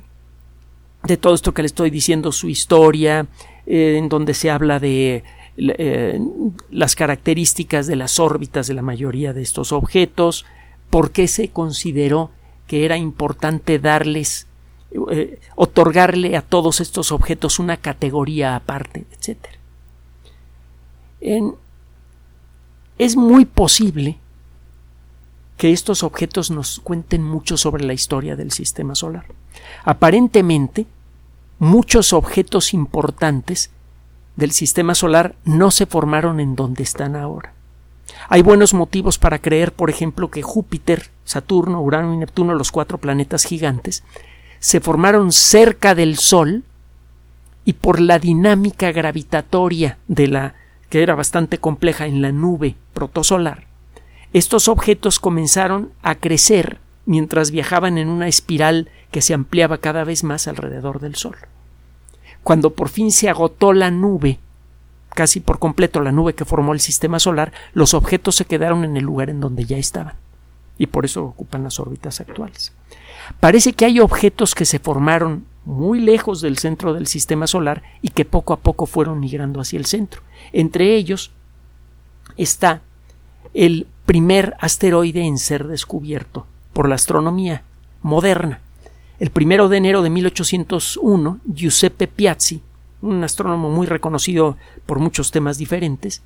de 1.03 1.17
todo 1.17 1.35
esto 1.35 1.53
que 1.53 1.63
le 1.63 1.67
estoy 1.67 1.91
diciendo, 1.91 2.31
su 2.31 2.49
historia, 2.49 3.27
eh, 3.67 3.97
en 3.99 4.09
donde 4.09 4.35
se 4.35 4.51
habla 4.51 4.79
de 4.79 5.25
eh, 5.57 6.21
las 6.71 6.97
características 6.97 7.87
de 7.87 7.97
las 7.97 8.19
órbitas 8.19 8.67
de 8.67 8.75
la 8.75 8.83
mayoría 8.83 9.33
de 9.33 9.43
estos 9.43 9.73
objetos, 9.73 10.45
por 10.91 11.13
qué 11.13 11.29
se 11.29 11.49
consideró 11.49 12.31
que 12.67 12.85
era 12.85 12.97
importante 12.97 13.79
darles, 13.79 14.47
eh, 15.11 15.39
otorgarle 15.55 16.37
a 16.37 16.43
todos 16.43 16.81
estos 16.81 17.13
objetos 17.13 17.59
una 17.59 17.77
categoría 17.77 18.57
aparte, 18.57 19.05
etc. 19.13 19.39
es 22.99 23.17
muy 23.17 23.45
posible 23.45 24.19
que 25.57 25.73
estos 25.73 26.03
objetos 26.03 26.51
nos 26.51 26.81
cuenten 26.81 27.23
mucho 27.23 27.57
sobre 27.57 27.85
la 27.85 27.93
historia 27.93 28.35
del 28.35 28.51
sistema 28.51 28.97
solar. 28.97 29.27
Aparentemente, 29.85 30.87
muchos 31.63 32.13
objetos 32.13 32.75
importantes 32.75 33.71
del 34.35 34.51
sistema 34.51 34.97
solar 34.97 35.37
no 35.45 35.71
se 35.71 35.87
formaron 35.87 36.41
en 36.41 36.57
donde 36.57 36.83
están 36.83 37.15
ahora. 37.15 37.53
Hay 38.29 38.43
buenos 38.43 38.75
motivos 38.75 39.17
para 39.17 39.39
creer, 39.39 39.73
por 39.73 39.89
ejemplo, 39.89 40.29
que 40.29 40.43
Júpiter, 40.43 41.11
Saturno, 41.25 41.81
Urano 41.81 42.15
y 42.15 42.17
Neptuno, 42.17 42.55
los 42.55 42.73
cuatro 42.73 42.99
planetas 42.99 43.45
gigantes, 43.45 44.03
se 44.59 44.81
formaron 44.81 45.31
cerca 45.31 45.95
del 45.95 46.19
Sol 46.19 46.65
y 47.65 47.75
por 47.75 48.01
la 48.01 48.19
dinámica 48.19 48.91
gravitatoria 48.91 49.99
de 50.09 50.27
la 50.27 50.55
que 50.91 51.05
era 51.05 51.15
bastante 51.15 51.59
compleja 51.59 52.07
en 52.07 52.23
la 52.23 52.33
nube 52.33 52.75
protosolar, 52.93 53.69
estos 54.33 54.67
objetos 54.67 55.21
comenzaron 55.21 55.93
a 56.03 56.17
crecer 56.17 56.79
mientras 57.07 57.53
viajaban 57.53 57.99
en 57.99 58.09
una 58.09 58.27
espiral 58.27 58.91
que 59.13 59.23
se 59.23 59.33
ampliaba 59.33 59.79
cada 59.79 60.03
vez 60.03 60.25
más 60.25 60.49
alrededor 60.49 60.99
del 60.99 61.15
Sol. 61.15 61.37
Cuando 62.43 62.71
por 62.71 62.89
fin 62.89 63.13
se 63.13 63.29
agotó 63.29 63.73
la 63.73 63.91
nube, 63.91 64.39
casi 65.11 65.41
por 65.41 65.59
completo 65.59 66.01
la 66.01 66.13
nube 66.13 66.35
que 66.35 66.45
formó 66.45 66.73
el 66.73 66.81
sistema 66.81 67.19
solar, 67.19 67.53
los 67.73 67.95
objetos 67.95 68.35
se 68.35 68.45
quedaron 68.45 68.85
en 68.85 68.97
el 68.97 69.05
lugar 69.05 69.31
en 69.31 69.41
donde 69.41 69.65
ya 69.65 69.77
estaban, 69.77 70.15
y 70.79 70.87
por 70.87 71.05
eso 71.05 71.25
ocupan 71.25 71.65
las 71.65 71.79
órbitas 71.79 72.21
actuales. 72.21 72.73
Parece 73.41 73.73
que 73.73 73.85
hay 73.85 74.01
objetos 74.01 74.55
que 74.55 74.65
se 74.65 74.79
formaron 74.79 75.45
muy 75.65 76.01
lejos 76.01 76.41
del 76.41 76.59
centro 76.59 76.93
del 76.93 77.07
sistema 77.07 77.47
solar 77.47 77.83
y 78.01 78.09
que 78.09 78.25
poco 78.25 78.53
a 78.53 78.59
poco 78.59 78.87
fueron 78.87 79.21
migrando 79.21 79.61
hacia 79.61 79.79
el 79.79 79.87
centro. 79.87 80.23
Entre 80.53 80.97
ellos 80.97 81.31
está 82.37 82.81
el 83.55 83.87
primer 84.07 84.57
asteroide 84.59 85.23
en 85.23 85.39
ser 85.39 85.69
descubierto 85.69 86.47
por 86.73 86.89
la 86.89 86.97
astronomía 86.97 87.63
moderna. 88.03 88.61
El 89.23 89.31
primero 89.31 89.69
de 89.69 89.77
enero 89.77 90.03
de 90.03 90.11
1801, 90.11 91.39
Giuseppe 91.45 92.09
Piazzi, 92.09 92.61
un 93.03 93.23
astrónomo 93.23 93.71
muy 93.71 93.87
reconocido 93.87 94.57
por 94.85 94.99
muchos 94.99 95.31
temas 95.31 95.59
diferentes, 95.59 96.23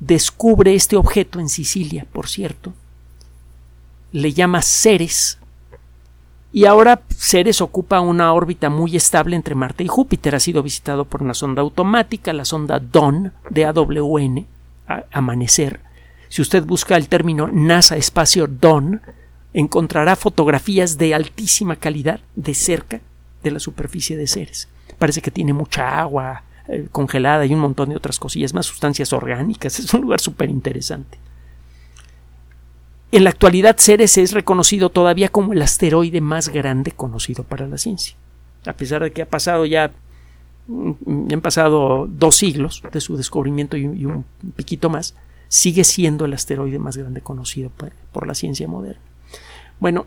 descubre 0.00 0.74
este 0.74 0.96
objeto 0.96 1.40
en 1.40 1.50
Sicilia, 1.50 2.06
por 2.10 2.28
cierto. 2.28 2.72
Le 4.12 4.32
llama 4.32 4.62
Ceres. 4.62 5.40
Y 6.54 6.64
ahora 6.64 7.02
Ceres 7.14 7.60
ocupa 7.60 8.00
una 8.00 8.32
órbita 8.32 8.70
muy 8.70 8.96
estable 8.96 9.36
entre 9.36 9.54
Marte 9.54 9.84
y 9.84 9.88
Júpiter. 9.88 10.34
Ha 10.34 10.40
sido 10.40 10.62
visitado 10.62 11.04
por 11.04 11.22
una 11.22 11.34
sonda 11.34 11.60
automática, 11.60 12.32
la 12.32 12.46
sonda 12.46 12.80
DAWN, 12.80 13.34
de 13.50 13.66
AWN, 13.66 14.46
Amanecer, 15.12 15.80
Si 16.30 16.40
usted 16.40 16.64
busca 16.64 16.96
el 16.96 17.08
término 17.08 17.48
NASA 17.52 17.98
espacio 17.98 18.46
Dawn, 18.46 19.02
encontrará 19.54 20.16
fotografías 20.16 20.98
de 20.98 21.14
altísima 21.14 21.76
calidad 21.76 22.20
de 22.36 22.54
cerca 22.54 23.00
de 23.42 23.50
la 23.50 23.60
superficie 23.60 24.16
de 24.16 24.26
Ceres. 24.26 24.68
Parece 24.98 25.20
que 25.20 25.30
tiene 25.30 25.52
mucha 25.52 26.00
agua 26.00 26.44
eh, 26.68 26.86
congelada 26.90 27.44
y 27.44 27.52
un 27.54 27.60
montón 27.60 27.90
de 27.90 27.96
otras 27.96 28.18
cosillas, 28.18 28.54
más 28.54 28.66
sustancias 28.66 29.12
orgánicas. 29.12 29.78
Es 29.78 29.92
un 29.94 30.02
lugar 30.02 30.20
súper 30.20 30.48
interesante. 30.50 31.18
En 33.12 33.24
la 33.24 33.30
actualidad, 33.30 33.76
Ceres 33.78 34.16
es 34.16 34.32
reconocido 34.32 34.88
todavía 34.88 35.28
como 35.28 35.52
el 35.52 35.60
asteroide 35.60 36.22
más 36.22 36.48
grande 36.48 36.92
conocido 36.92 37.44
para 37.44 37.66
la 37.66 37.76
ciencia. 37.76 38.16
A 38.64 38.72
pesar 38.72 39.02
de 39.02 39.12
que 39.12 39.20
ha 39.20 39.28
pasado 39.28 39.66
ya 39.66 39.92
mm, 40.66 41.30
han 41.30 41.40
pasado 41.42 42.06
dos 42.08 42.36
siglos 42.36 42.82
de 42.90 43.00
su 43.02 43.18
descubrimiento 43.18 43.76
y, 43.76 43.84
un 43.84 44.24
piquito 44.56 44.88
más, 44.88 45.14
sigue 45.48 45.84
siendo 45.84 46.24
el 46.24 46.32
asteroide 46.32 46.78
más 46.78 46.96
grande 46.96 47.20
conocido 47.20 47.70
por, 48.12 48.26
la 48.26 48.34
ciencia 48.34 48.66
moderna. 48.66 49.02
Bueno, 49.82 50.06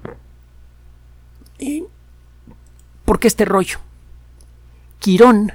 ¿por 3.04 3.20
qué 3.20 3.28
este 3.28 3.44
rollo? 3.44 3.80
Quirón 5.00 5.52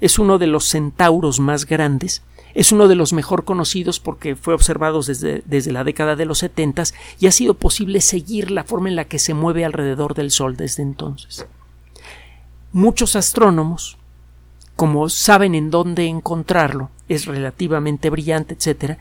es 0.00 0.18
uno 0.18 0.38
de 0.38 0.48
los 0.48 0.64
centauros 0.64 1.38
más 1.38 1.66
grandes 1.66 2.24
es 2.54 2.72
uno 2.72 2.88
de 2.88 2.96
los 2.96 3.12
mejor 3.12 3.44
conocidos 3.44 4.00
porque 4.00 4.34
fue 4.34 4.54
observado 4.54 5.02
desde, 5.02 5.44
desde 5.44 5.70
la 5.70 5.84
década 5.84 6.16
de 6.16 6.24
los 6.24 6.38
70 6.38 6.82
y 7.20 7.28
ha 7.28 7.30
sido 7.30 7.54
posible 7.54 8.00
seguir 8.00 8.50
la 8.50 8.64
forma 8.64 8.88
en 8.88 8.96
la 8.96 9.04
que 9.04 9.20
se 9.20 9.34
mueve 9.34 9.64
alrededor 9.64 10.14
del 10.14 10.32
Sol 10.32 10.56
desde 10.56 10.82
entonces. 10.82 11.46
Muchos 12.72 13.14
astrónomos, 13.14 13.98
como 14.74 15.08
saben 15.10 15.54
en 15.54 15.70
dónde 15.70 16.06
encontrarlo, 16.06 16.90
es 17.08 17.26
relativamente 17.26 18.10
brillante, 18.10 18.54
etc., 18.54 18.98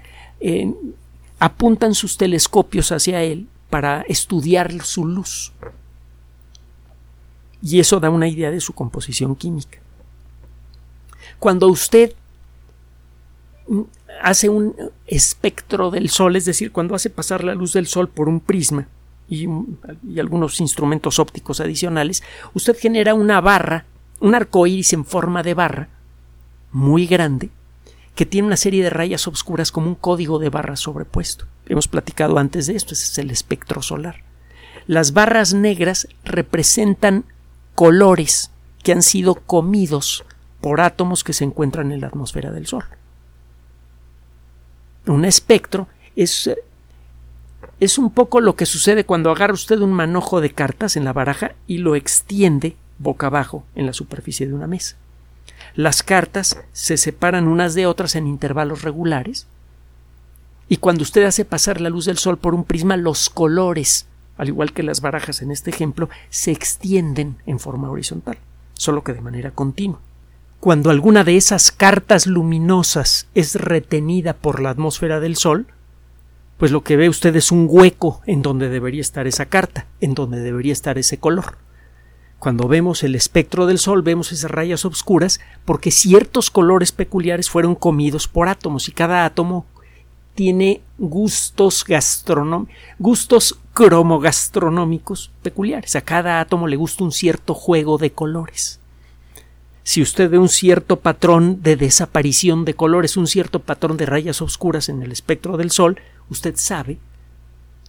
apuntan 1.39 1.95
sus 1.95 2.17
telescopios 2.17 2.91
hacia 2.91 3.23
él 3.23 3.47
para 3.69 4.01
estudiar 4.01 4.71
su 4.83 5.05
luz. 5.05 5.53
Y 7.61 7.79
eso 7.79 7.99
da 7.99 8.09
una 8.09 8.27
idea 8.27 8.51
de 8.51 8.61
su 8.61 8.73
composición 8.73 9.35
química. 9.35 9.79
Cuando 11.39 11.67
usted 11.67 12.13
hace 14.21 14.49
un 14.49 14.75
espectro 15.07 15.91
del 15.91 16.09
Sol, 16.09 16.35
es 16.35 16.45
decir, 16.45 16.71
cuando 16.71 16.95
hace 16.95 17.09
pasar 17.09 17.43
la 17.43 17.55
luz 17.55 17.73
del 17.73 17.87
Sol 17.87 18.09
por 18.09 18.29
un 18.29 18.39
prisma 18.39 18.87
y, 19.27 19.47
algunos 20.19 20.59
instrumentos 20.59 21.19
ópticos 21.19 21.59
adicionales, 21.59 22.23
usted 22.53 22.77
genera 22.77 23.13
una 23.13 23.41
barra, 23.41 23.85
un 24.19 24.35
arco 24.35 24.67
iris 24.67 24.93
en 24.93 25.05
forma 25.05 25.43
de 25.43 25.53
barra, 25.53 25.89
muy 26.71 27.07
grande, 27.07 27.49
que 28.13 28.25
tiene 28.25 28.47
una 28.47 28.57
serie 28.57 28.83
de 28.83 28.89
rayas 28.89 29.27
oscuras 29.27 29.71
como 29.71 29.87
un 29.87 29.95
código 29.95 30.39
de 30.39 30.49
barras 30.49 30.81
sobrepuesto. 30.81 31.45
Hemos 31.67 31.87
platicado 31.87 32.37
antes 32.37 32.67
de 32.67 32.75
esto, 32.75 32.93
ese 32.93 33.05
es 33.05 33.17
el 33.17 33.31
espectro 33.31 33.81
solar. 33.81 34.23
Las 34.87 35.13
barras 35.13 35.53
negras 35.53 36.07
representan 36.23 37.25
colores 37.73 38.51
que 38.83 38.91
han 38.91 39.01
sido 39.01 39.35
comidos 39.35 40.23
por 40.61 40.81
átomos 40.81 41.23
que 41.23 41.33
se 41.33 41.43
encuentran 41.43 41.91
en 41.91 42.01
la 42.01 42.07
atmósfera 42.07 42.51
del 42.51 42.67
Sol 42.67 42.85
un 45.13 45.25
espectro 45.25 45.87
es, 46.15 46.49
es 47.79 47.97
un 47.97 48.11
poco 48.11 48.41
lo 48.41 48.55
que 48.55 48.65
sucede 48.65 49.05
cuando 49.05 49.31
agarra 49.31 49.53
usted 49.53 49.79
un 49.79 49.93
manojo 49.93 50.41
de 50.41 50.51
cartas 50.51 50.95
en 50.95 51.05
la 51.05 51.13
baraja 51.13 51.53
y 51.67 51.79
lo 51.79 51.95
extiende 51.95 52.75
boca 52.97 53.27
abajo 53.27 53.65
en 53.75 53.85
la 53.85 53.93
superficie 53.93 54.47
de 54.47 54.53
una 54.53 54.67
mesa. 54.67 54.95
Las 55.75 56.03
cartas 56.03 56.57
se 56.73 56.97
separan 56.97 57.47
unas 57.47 57.75
de 57.75 57.85
otras 57.85 58.15
en 58.15 58.27
intervalos 58.27 58.81
regulares 58.81 59.47
y 60.67 60.77
cuando 60.77 61.03
usted 61.03 61.23
hace 61.23 61.45
pasar 61.45 61.81
la 61.81 61.89
luz 61.89 62.05
del 62.05 62.17
sol 62.17 62.37
por 62.37 62.55
un 62.55 62.63
prisma, 62.63 62.97
los 62.97 63.29
colores, 63.29 64.07
al 64.37 64.47
igual 64.47 64.73
que 64.73 64.83
las 64.83 65.01
barajas 65.01 65.41
en 65.41 65.51
este 65.51 65.69
ejemplo, 65.69 66.09
se 66.29 66.51
extienden 66.51 67.37
en 67.45 67.59
forma 67.59 67.89
horizontal, 67.89 68.37
solo 68.73 69.03
que 69.03 69.13
de 69.13 69.21
manera 69.21 69.51
continua 69.51 69.99
cuando 70.65 70.89
alguna 70.89 71.23
de 71.23 71.37
esas 71.37 71.71
cartas 71.71 72.25
luminosas 72.25 73.27
es 73.35 73.53
retenida 73.53 74.33
por 74.33 74.63
la 74.63 74.71
atmósfera 74.71 75.19
del 75.19 75.35
Sol, 75.35 75.67
pues 76.57 76.71
lo 76.71 76.81
que 76.81 76.97
ve 76.97 77.07
usted 77.07 77.35
es 77.35 77.51
un 77.51 77.67
hueco 77.69 78.21
en 78.25 78.41
donde 78.41 78.69
debería 78.69 79.01
estar 79.01 79.27
esa 79.27 79.45
carta, 79.45 79.85
en 80.01 80.15
donde 80.15 80.39
debería 80.39 80.73
estar 80.73 80.97
ese 80.97 81.19
color. 81.19 81.59
Cuando 82.39 82.67
vemos 82.67 83.03
el 83.03 83.13
espectro 83.13 83.67
del 83.67 83.77
Sol 83.77 84.01
vemos 84.01 84.31
esas 84.31 84.49
rayas 84.49 84.85
oscuras 84.85 85.39
porque 85.65 85.91
ciertos 85.91 86.49
colores 86.49 86.91
peculiares 86.91 87.47
fueron 87.47 87.75
comidos 87.75 88.27
por 88.27 88.47
átomos 88.47 88.89
y 88.89 88.91
cada 88.91 89.23
átomo 89.23 89.67
tiene 90.35 90.81
gustos 90.97 91.83
gastronómicos, 91.83 92.75
gustos 92.99 93.59
cromogastronómicos 93.73 95.31
peculiares. 95.41 95.95
A 95.95 96.01
cada 96.01 96.39
átomo 96.39 96.67
le 96.67 96.75
gusta 96.75 97.03
un 97.03 97.11
cierto 97.11 97.53
juego 97.53 97.97
de 97.97 98.11
colores 98.11 98.79
si 99.85 100.01
usted 100.01 100.31
ve 100.31 100.39
un 100.39 100.49
cierto 100.49 100.99
patrón 100.99 101.61
de 101.61 101.75
desaparición 101.75 102.65
de 102.65 102.73
colores, 102.73 103.17
un 103.17 103.27
cierto 103.27 103.59
patrón 103.59 103.97
de 103.97 104.07
rayas 104.07 104.41
oscuras 104.41 104.89
en 104.89 105.03
el 105.03 105.11
espectro 105.11 105.57
del 105.57 105.69
Sol, 105.69 105.99
usted 106.27 106.55
sabe 106.57 106.97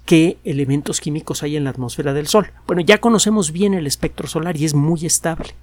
qué 0.04 0.36
elementos 0.44 1.00
químicos 1.00 1.42
hay 1.42 1.56
en 1.56 1.64
la 1.64 1.70
atmósfera 1.70 2.12
del 2.12 2.26
Sol. 2.26 2.52
Bueno, 2.66 2.82
ya 2.82 2.98
conocemos 2.98 3.50
bien 3.50 3.72
el 3.72 3.86
espectro 3.86 4.28
solar 4.28 4.58
y 4.58 4.66
es 4.66 4.74
muy 4.74 5.06
estable. 5.06 5.54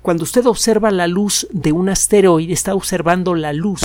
Cuando 0.00 0.24
usted 0.24 0.46
observa 0.46 0.90
la 0.90 1.06
luz 1.06 1.46
de 1.52 1.72
un 1.72 1.90
asteroide, 1.90 2.54
está 2.54 2.74
observando 2.74 3.34
la 3.34 3.52
luz 3.52 3.82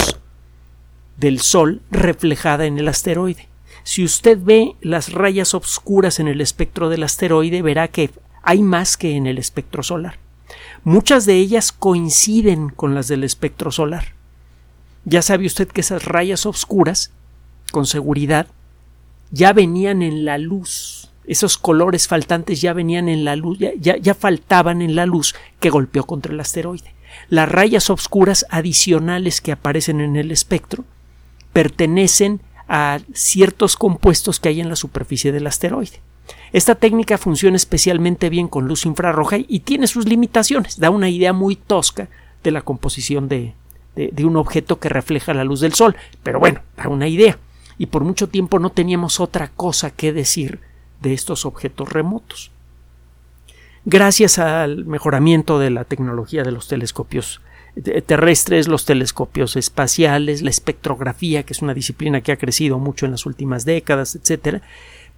del 1.18 1.40
Sol 1.40 1.82
reflejada 1.92 2.66
en 2.66 2.78
el 2.78 2.88
asteroide. 2.88 3.48
Si 3.84 4.04
usted 4.04 4.40
ve 4.42 4.76
las 4.82 5.14
rayas 5.14 5.54
oscuras 5.54 6.20
en 6.20 6.28
el 6.28 6.42
espectro 6.42 6.90
del 6.90 7.04
asteroide, 7.04 7.62
verá 7.62 7.88
que 7.88 8.10
hay 8.42 8.62
más 8.62 8.98
que 8.98 9.16
en 9.16 9.28
el 9.28 9.38
espectro 9.38 9.84
solar. 9.84 10.20
Muchas 10.84 11.26
de 11.26 11.36
ellas 11.36 11.72
coinciden 11.72 12.70
con 12.70 12.96
las 12.96 13.08
del 13.08 13.24
espectro 13.24 13.72
solar. 13.72 14.14
Ya 15.04 15.22
sabe 15.22 15.46
usted 15.46 15.68
que 15.68 15.82
esas 15.82 16.06
rayas 16.06 16.46
oscuras, 16.46 17.12
con 17.72 17.86
seguridad, 17.86 18.48
ya 19.32 19.54
venían 19.54 20.02
en 20.02 20.26
la 20.26 20.38
luz. 20.38 21.12
Esos 21.26 21.58
colores 21.58 22.08
faltantes 22.08 22.62
ya 22.62 22.74
venían 22.74 23.10
en 23.10 23.26
la 23.26 23.36
luz, 23.36 23.58
ya, 23.60 23.98
ya, 23.98 24.14
faltaban 24.14 24.82
en 24.82 24.96
la 24.96 25.06
luz 25.06 25.36
que 25.60 25.70
golpeó 25.70 26.06
contra 26.06 26.34
el 26.34 26.40
asteroide. 26.40 26.94
Las 27.30 27.50
rayas 27.50 27.90
oscuras 27.90 28.46
adicionales 28.50 29.42
que 29.42 29.52
aparecen 29.52 30.02
en 30.02 30.16
el 30.16 30.32
espectro 30.32 30.86
pertenecen 31.56 32.42
a 32.68 33.00
ciertos 33.14 33.78
compuestos 33.78 34.42
que 34.42 34.50
hay 34.50 34.60
en 34.60 34.68
la 34.68 34.76
superficie 34.76 35.32
del 35.32 35.48
asteroide. 35.48 36.02
Esta 36.52 36.76
técnica 36.76 37.18
funciona 37.18 37.56
especialmente 37.56 38.30
bien 38.30 38.50
con 38.50 38.68
luz 38.68 38.86
infrarroja 38.86 39.38
y 39.38 39.62
tiene 39.62 39.88
sus 39.88 40.06
limitaciones. 40.06 40.82
Da 40.82 40.90
una 40.90 41.08
idea 41.08 41.32
muy 41.32 41.56
tosca 41.56 42.10
de 42.44 42.52
la 42.52 42.62
composición 42.62 43.30
de, 43.30 43.54
de, 43.96 44.26
un 44.26 44.36
objeto 44.36 44.82
que 44.82 44.90
refleja 44.90 45.34
la 45.34 45.46
luz 45.46 45.62
del 45.62 45.74
Sol. 45.74 45.96
Pero 46.24 46.42
bueno, 46.42 46.60
da 46.76 46.90
una 46.90 47.08
idea. 47.08 47.40
Y 47.78 47.86
por 47.86 48.04
mucho 48.04 48.28
tiempo 48.28 48.60
no 48.60 48.70
teníamos 48.70 49.22
otra 49.22 49.48
cosa 49.48 49.92
que 49.92 50.12
decir 50.12 50.60
de 51.00 51.14
estos 51.14 51.46
objetos 51.46 51.88
remotos. 51.88 52.52
Gracias 53.86 54.40
al 54.40 54.84
mejoramiento 54.84 55.58
de 55.58 55.70
la 55.70 55.86
tecnología 55.86 56.44
de 56.44 56.52
los 56.52 56.68
telescopios 56.68 57.40
terrestres, 57.84 58.68
los 58.68 58.86
telescopios 58.86 59.56
espaciales, 59.56 60.42
la 60.42 60.50
espectrografía, 60.50 61.44
que 61.44 61.54
es 61.54 61.62
una 61.62 61.74
disciplina 61.74 62.22
que 62.22 62.32
ha 62.32 62.38
crecido 62.38 62.80
mucho 62.80 63.06
en 63.06 63.12
las 63.12 63.26
últimas 63.26 63.66
décadas, 63.66 64.16
etcétera, 64.16 64.62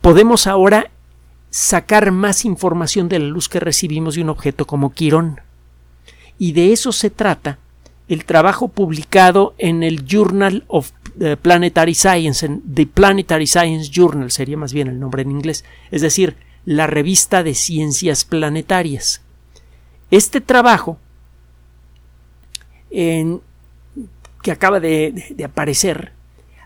podemos 0.01 0.47
ahora 0.47 0.89
sacar 1.49 2.11
más 2.11 2.45
información 2.45 3.09
de 3.09 3.19
la 3.19 3.25
luz 3.25 3.49
que 3.49 3.59
recibimos 3.59 4.15
de 4.15 4.21
un 4.21 4.29
objeto 4.29 4.65
como 4.65 4.93
Quirón. 4.93 5.41
Y 6.37 6.51
de 6.51 6.73
eso 6.73 6.91
se 6.91 7.09
trata 7.09 7.57
el 8.07 8.25
trabajo 8.25 8.69
publicado 8.69 9.53
en 9.57 9.83
el 9.83 10.05
Journal 10.05 10.63
of 10.67 10.91
eh, 11.19 11.35
Planetary 11.35 11.95
Science, 11.95 12.45
en 12.45 12.61
The 12.73 12.85
Planetary 12.85 13.47
Science 13.47 13.89
Journal 13.91 14.31
sería 14.31 14.57
más 14.57 14.71
bien 14.71 14.87
el 14.87 14.99
nombre 14.99 15.23
en 15.23 15.31
inglés, 15.31 15.65
es 15.91 16.01
decir, 16.01 16.35
la 16.65 16.87
revista 16.87 17.43
de 17.43 17.53
ciencias 17.53 18.23
planetarias. 18.23 19.21
Este 20.11 20.41
trabajo 20.41 20.99
que 22.89 24.51
acaba 24.51 24.79
de 24.79 25.43
aparecer 25.43 26.17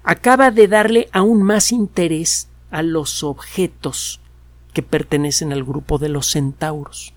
acaba 0.03 0.51
de 0.51 0.67
darle 0.67 1.09
aún 1.11 1.43
más 1.43 1.71
interés 1.71 2.47
a 2.69 2.81
los 2.81 3.23
objetos 3.23 4.19
que 4.73 4.81
pertenecen 4.81 5.51
al 5.51 5.63
grupo 5.63 5.97
de 5.97 6.09
los 6.09 6.27
centauros. 6.27 7.13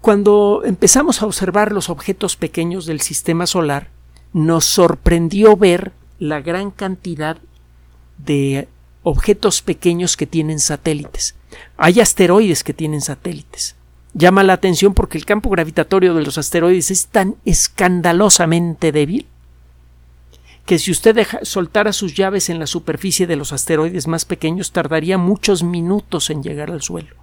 Cuando 0.00 0.62
empezamos 0.64 1.22
a 1.22 1.26
observar 1.26 1.72
los 1.72 1.88
objetos 1.88 2.36
pequeños 2.36 2.86
del 2.86 3.00
sistema 3.00 3.46
solar, 3.46 3.88
nos 4.32 4.64
sorprendió 4.64 5.56
ver 5.56 5.92
la 6.18 6.40
gran 6.40 6.70
cantidad 6.70 7.38
de 8.18 8.68
objetos 9.02 9.62
pequeños 9.62 10.16
que 10.16 10.26
tienen 10.26 10.60
satélites. 10.60 11.34
Hay 11.76 12.00
asteroides 12.00 12.64
que 12.64 12.74
tienen 12.74 13.00
satélites. 13.00 13.75
Llama 14.18 14.42
la 14.42 14.54
atención 14.54 14.94
porque 14.94 15.18
el 15.18 15.26
campo 15.26 15.50
gravitatorio 15.50 16.14
de 16.14 16.24
los 16.24 16.38
asteroides 16.38 16.90
es 16.90 17.08
tan 17.08 17.36
escandalosamente 17.44 18.90
débil 18.90 19.26
que 20.64 20.78
si 20.78 20.90
usted 20.90 21.26
soltara 21.42 21.92
sus 21.92 22.14
llaves 22.14 22.48
en 22.48 22.58
la 22.58 22.66
superficie 22.66 23.26
de 23.26 23.36
los 23.36 23.52
asteroides 23.52 24.06
más 24.08 24.24
pequeños 24.24 24.72
tardaría 24.72 25.18
muchos 25.18 25.62
minutos 25.62 26.30
en 26.30 26.42
llegar 26.42 26.70
al 26.70 26.80
suelo. 26.80 27.14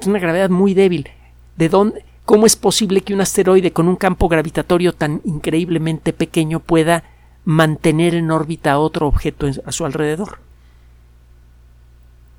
Es 0.00 0.06
una 0.06 0.18
gravedad 0.18 0.48
muy 0.48 0.72
débil. 0.72 1.10
¿De 1.58 1.68
dónde? 1.68 2.02
¿Cómo 2.24 2.46
es 2.46 2.56
posible 2.56 3.02
que 3.02 3.12
un 3.12 3.20
asteroide 3.20 3.74
con 3.74 3.88
un 3.88 3.96
campo 3.96 4.30
gravitatorio 4.30 4.94
tan 4.94 5.20
increíblemente 5.26 6.14
pequeño 6.14 6.60
pueda 6.60 7.04
mantener 7.44 8.14
en 8.14 8.30
órbita 8.30 8.78
otro 8.78 9.06
objeto 9.06 9.46
a 9.66 9.70
su 9.70 9.84
alrededor? 9.84 10.43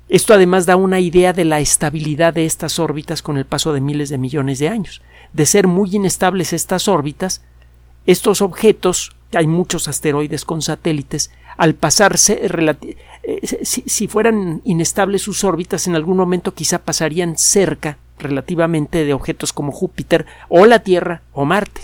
Esto 0.08 0.34
además 0.34 0.66
da 0.66 0.76
una 0.76 1.00
idea 1.00 1.32
de 1.32 1.44
la 1.44 1.58
estabilidad 1.58 2.32
de 2.34 2.46
estas 2.46 2.78
órbitas 2.78 3.22
con 3.22 3.38
el 3.38 3.44
paso 3.44 3.72
de 3.72 3.80
miles 3.80 4.08
de 4.08 4.18
millones 4.18 4.60
de 4.60 4.68
años. 4.68 5.02
De 5.32 5.46
ser 5.46 5.66
muy 5.66 5.94
inestables 5.94 6.52
estas 6.52 6.86
órbitas, 6.86 7.42
estos 8.06 8.40
objetos, 8.40 9.16
hay 9.32 9.48
muchos 9.48 9.88
asteroides 9.88 10.44
con 10.44 10.62
satélites, 10.62 11.32
al 11.56 11.74
pasarse, 11.74 12.40
eh, 13.24 13.64
si, 13.64 14.06
fueran 14.06 14.60
inestables 14.64 15.22
sus 15.22 15.42
órbitas, 15.42 15.88
en 15.88 15.96
algún 15.96 16.16
momento 16.16 16.54
quizá 16.54 16.78
pasarían 16.78 17.36
cerca 17.36 17.98
relativamente 18.18 19.04
de 19.04 19.12
objetos 19.12 19.52
como 19.52 19.72
Júpiter 19.72 20.26
o 20.48 20.66
la 20.66 20.80
Tierra 20.80 21.22
o 21.32 21.44
Marte. 21.44 21.80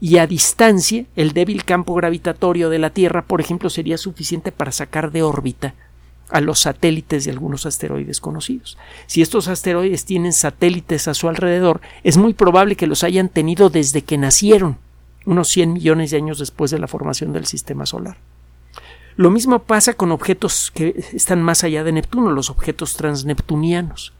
Y 0.00 0.18
a 0.18 0.26
distancia, 0.26 1.06
el 1.16 1.32
débil 1.32 1.64
campo 1.64 1.94
gravitatorio 1.94 2.70
de 2.70 2.78
la 2.78 2.90
Tierra, 2.90 3.22
por 3.22 3.40
ejemplo, 3.40 3.70
sería 3.70 3.98
suficiente 3.98 4.52
para 4.52 4.70
sacar 4.70 5.10
de 5.10 5.22
órbita 5.22 5.74
a 6.30 6.40
los 6.40 6.60
satélites 6.60 7.24
de 7.24 7.30
algunos 7.30 7.66
asteroides 7.66 8.20
conocidos. 8.20 8.76
Si 9.06 9.22
estos 9.22 9.48
asteroides 9.48 10.04
tienen 10.04 10.32
satélites 10.32 11.08
a 11.08 11.14
su 11.14 11.28
alrededor, 11.28 11.80
es 12.02 12.16
muy 12.16 12.34
probable 12.34 12.76
que 12.76 12.86
los 12.86 13.04
hayan 13.04 13.28
tenido 13.28 13.70
desde 13.70 14.02
que 14.02 14.18
nacieron, 14.18 14.78
unos 15.24 15.48
100 15.48 15.74
millones 15.74 16.10
de 16.10 16.18
años 16.18 16.38
después 16.38 16.70
de 16.70 16.78
la 16.78 16.88
formación 16.88 17.32
del 17.32 17.46
sistema 17.46 17.86
solar. 17.86 18.16
Lo 19.16 19.30
mismo 19.30 19.60
pasa 19.60 19.94
con 19.94 20.12
objetos 20.12 20.70
que 20.74 21.04
están 21.12 21.42
más 21.42 21.64
allá 21.64 21.84
de 21.84 21.92
Neptuno, 21.92 22.30
los 22.30 22.50
objetos 22.50 22.96
transneptunianos. 22.96 24.12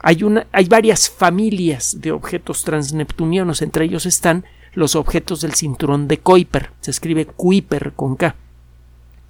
Hay, 0.00 0.22
una, 0.22 0.46
hay 0.52 0.66
varias 0.66 1.10
familias 1.10 2.00
de 2.00 2.12
objetos 2.12 2.62
transneptunianos, 2.62 3.62
entre 3.62 3.86
ellos 3.86 4.06
están 4.06 4.44
los 4.74 4.94
objetos 4.94 5.40
del 5.40 5.54
cinturón 5.54 6.06
de 6.06 6.18
Kuiper, 6.18 6.70
se 6.80 6.90
escribe 6.90 7.26
Kuiper 7.26 7.92
con 7.94 8.14
K 8.14 8.36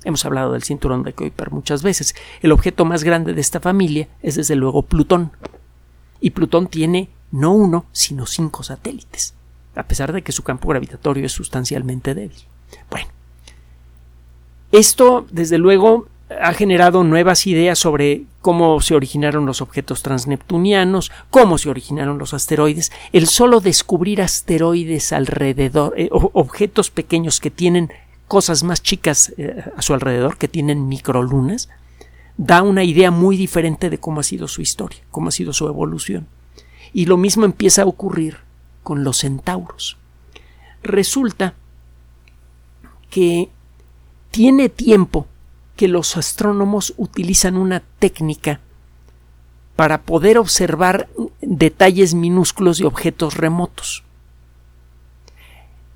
Hemos 0.06 0.24
hablado 0.24 0.52
del 0.52 0.62
cinturón 0.62 1.02
de 1.02 1.14
Kuiper 1.14 1.50
muchas 1.50 1.82
veces. 1.82 2.14
El 2.40 2.52
objeto 2.52 2.84
más 2.84 3.02
grande 3.02 3.34
de 3.34 3.40
esta 3.40 3.58
familia 3.58 4.06
es 4.22 4.36
desde 4.36 4.54
luego 4.54 4.82
Plutón. 4.82 5.32
Y 6.20 6.30
Plutón 6.30 6.68
tiene 6.68 7.08
no 7.32 7.50
uno, 7.50 7.86
sino 7.90 8.24
cinco 8.24 8.62
satélites, 8.62 9.34
a 9.74 9.82
pesar 9.82 10.12
de 10.12 10.22
que 10.22 10.30
su 10.30 10.44
campo 10.44 10.68
gravitatorio 10.68 11.26
es 11.26 11.32
sustancialmente 11.32 12.14
débil. 12.14 12.38
Bueno, 12.88 13.08
esto 14.70 15.26
desde 15.32 15.58
luego 15.58 16.06
ha 16.40 16.52
generado 16.52 17.02
nuevas 17.02 17.44
ideas 17.48 17.76
sobre 17.76 18.26
cómo 18.42 18.80
se 18.80 18.94
originaron 18.94 19.44
los 19.44 19.60
objetos 19.60 20.04
transneptunianos, 20.04 21.10
cómo 21.30 21.58
se 21.58 21.68
originaron 21.68 22.18
los 22.18 22.32
asteroides. 22.32 22.92
El 23.12 23.26
solo 23.26 23.58
descubrir 23.58 24.22
asteroides 24.22 25.12
alrededor, 25.12 25.94
eh, 25.96 26.08
objetos 26.12 26.92
pequeños 26.92 27.40
que 27.40 27.50
tienen 27.50 27.90
cosas 28.28 28.62
más 28.62 28.82
chicas 28.82 29.32
eh, 29.36 29.64
a 29.76 29.82
su 29.82 29.94
alrededor 29.94 30.36
que 30.36 30.48
tienen 30.48 30.88
microlunas, 30.88 31.68
da 32.36 32.62
una 32.62 32.84
idea 32.84 33.10
muy 33.10 33.36
diferente 33.36 33.90
de 33.90 33.98
cómo 33.98 34.20
ha 34.20 34.24
sido 34.24 34.48
su 34.48 34.62
historia, 34.62 35.00
cómo 35.10 35.28
ha 35.28 35.32
sido 35.32 35.52
su 35.52 35.66
evolución. 35.66 36.26
Y 36.92 37.06
lo 37.06 37.16
mismo 37.16 37.44
empieza 37.44 37.82
a 37.82 37.86
ocurrir 37.86 38.38
con 38.82 39.04
los 39.04 39.18
centauros. 39.18 39.96
Resulta 40.82 41.54
que 43.10 43.48
tiene 44.30 44.68
tiempo 44.68 45.26
que 45.76 45.88
los 45.88 46.16
astrónomos 46.16 46.94
utilizan 46.96 47.56
una 47.56 47.80
técnica 47.98 48.60
para 49.76 50.02
poder 50.02 50.38
observar 50.38 51.08
detalles 51.42 52.14
minúsculos 52.14 52.78
de 52.78 52.86
objetos 52.86 53.36
remotos. 53.36 54.05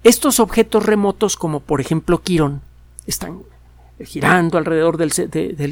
Estos 0.03 0.41
objetos 0.41 0.85
remotos, 0.87 1.37
como 1.37 1.61
por 1.61 1.81
ejemplo 1.81 2.23
Quirón, 2.23 2.63
están 3.07 3.43
girando 4.05 4.57
alrededor 4.57 4.97
del, 4.97 5.13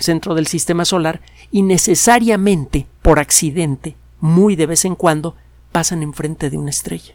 centro 0.02 0.34
del 0.34 0.46
sistema 0.46 0.84
solar 0.84 1.20
y 1.50 1.62
necesariamente, 1.62 2.86
por 3.00 3.18
accidente, 3.18 3.96
muy 4.20 4.54
de 4.54 4.66
vez 4.66 4.84
en 4.84 4.96
cuando, 4.96 5.34
pasan 5.72 6.02
enfrente 6.02 6.50
de 6.50 6.58
una 6.58 6.70
estrella. 6.70 7.14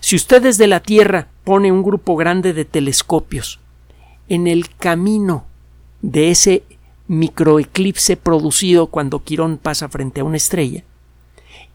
Si 0.00 0.16
usted 0.16 0.42
desde 0.42 0.66
la 0.66 0.80
Tierra 0.80 1.28
pone 1.44 1.70
un 1.70 1.82
grupo 1.82 2.16
grande 2.16 2.52
de 2.52 2.64
telescopios 2.64 3.60
en 4.28 4.46
el 4.46 4.74
camino 4.74 5.44
de 6.02 6.30
ese 6.30 6.64
microeclipse 7.06 8.16
producido 8.16 8.88
cuando 8.88 9.22
Quirón 9.22 9.56
pasa 9.56 9.88
frente 9.88 10.20
a 10.20 10.24
una 10.24 10.36
estrella 10.36 10.84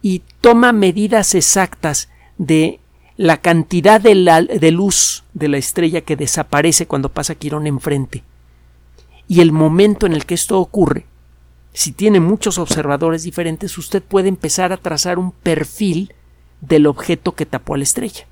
y 0.02 0.22
toma 0.42 0.72
medidas 0.72 1.34
exactas 1.36 2.10
de 2.38 2.80
la 3.18 3.38
cantidad 3.38 4.02
de, 4.02 4.72
luz 4.72 5.24
de 5.34 5.48
la 5.48 5.58
estrella 5.58 6.02
que 6.02 6.16
desaparece 6.16 6.86
cuando 6.86 7.10
pasa 7.10 7.36
Quirón 7.36 7.68
enfrente 7.68 8.24
y 9.28 9.42
el 9.42 9.52
momento 9.52 10.06
en 10.06 10.14
el 10.14 10.26
que 10.26 10.36
esto 10.36 10.60
ocurre, 10.60 11.06
si 11.74 11.92
tiene 11.92 12.20
muchos 12.20 12.58
observadores 12.58 13.24
diferentes, 13.24 13.78
usted 13.78 14.04
puede 14.04 14.30
empezar 14.30 14.72
a 14.72 14.78
trazar 14.78 15.18
un 15.18 15.32
perfil 15.32 16.14
del 16.62 16.88
objeto 16.88 17.34
que 17.34 17.46
tapó 17.46 17.74
a 17.74 17.78
la 17.78 17.84
estrella. 17.84 18.28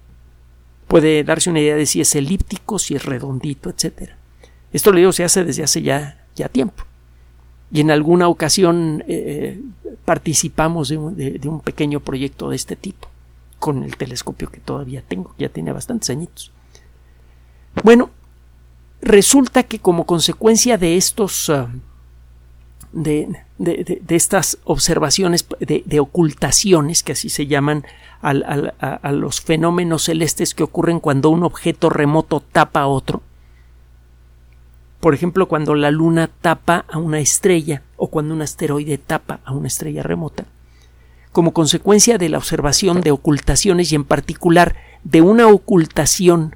Puede 0.88 1.24
darse 1.24 1.50
una 1.50 1.60
idea 1.60 1.76
de 1.76 1.86
si 1.86 2.00
es 2.00 2.14
elíptico, 2.16 2.78
si 2.78 2.96
es 2.96 3.06
redondito, 3.06 3.70
etc. 3.70 4.12
Esto 4.72 4.92
lo 4.92 4.98
digo 4.98 5.12
se 5.12 5.24
hace 5.24 5.44
desde 5.44 5.64
hace 5.64 5.82
ya, 5.82 6.26
ya 6.36 6.48
tiempo. 6.48 6.84
Y 7.72 7.82
en 7.82 7.90
alguna 7.90 8.28
ocasión 8.28 9.04
eh, 9.08 9.60
participamos 10.06 10.90
de 10.90 10.98
un 10.98 11.62
pequeño 11.62 12.02
proyecto 12.02 12.50
de 12.50 12.56
este 12.56 12.76
tipo 12.76 13.10
con 13.64 13.82
el 13.82 13.96
telescopio 13.96 14.52
que 14.52 14.60
todavía 14.60 15.02
tengo, 15.08 15.34
ya 15.38 15.48
tiene 15.48 15.72
bastantes 15.72 16.10
añitos. 16.10 16.52
Bueno, 17.82 18.10
resulta 19.02 19.64
que 19.64 19.80
como 19.80 20.06
consecuencia 20.06 20.78
de 20.78 20.98
estos 20.98 21.50
ah, 21.50 21.70
de, 22.92 23.38
estas 24.10 24.58
observaciones 24.66 25.48
de, 25.62 26.00
ocultaciones, 26.02 27.04
que 27.04 27.14
así 27.14 27.30
se 27.30 27.48
llaman 27.48 27.86
a, 28.22 29.12
los 29.14 29.40
fenómenos 29.40 30.04
celestes 30.04 30.54
que 30.54 30.64
ocurren 30.64 31.00
cuando 31.00 31.30
un 31.30 31.44
objeto 31.44 31.90
remoto 31.90 32.42
tapa 32.42 32.82
a 32.82 32.88
otro. 32.88 33.22
Por 35.00 35.14
ejemplo, 35.14 35.48
cuando 35.48 35.74
la 35.74 35.90
luna 35.90 36.30
tapa 36.42 36.84
a 36.92 36.98
una 36.98 37.22
estrella 37.22 37.82
o 37.96 38.08
cuando 38.08 38.34
un 38.34 38.42
asteroide 38.42 38.98
tapa 38.98 39.40
a 39.46 39.54
una 39.54 39.70
estrella 39.70 40.04
remota 40.04 40.48
como 41.34 41.52
consecuencia 41.52 42.18
de 42.18 42.30
la 42.30 42.38
observación 42.38 43.02
de 43.02 43.12
ocultaciones 43.12 43.92
y 43.92 43.96
en 43.96 44.06
particular 44.06 44.76
de 45.04 45.22
una 45.22 45.48
ocultación 45.48 46.56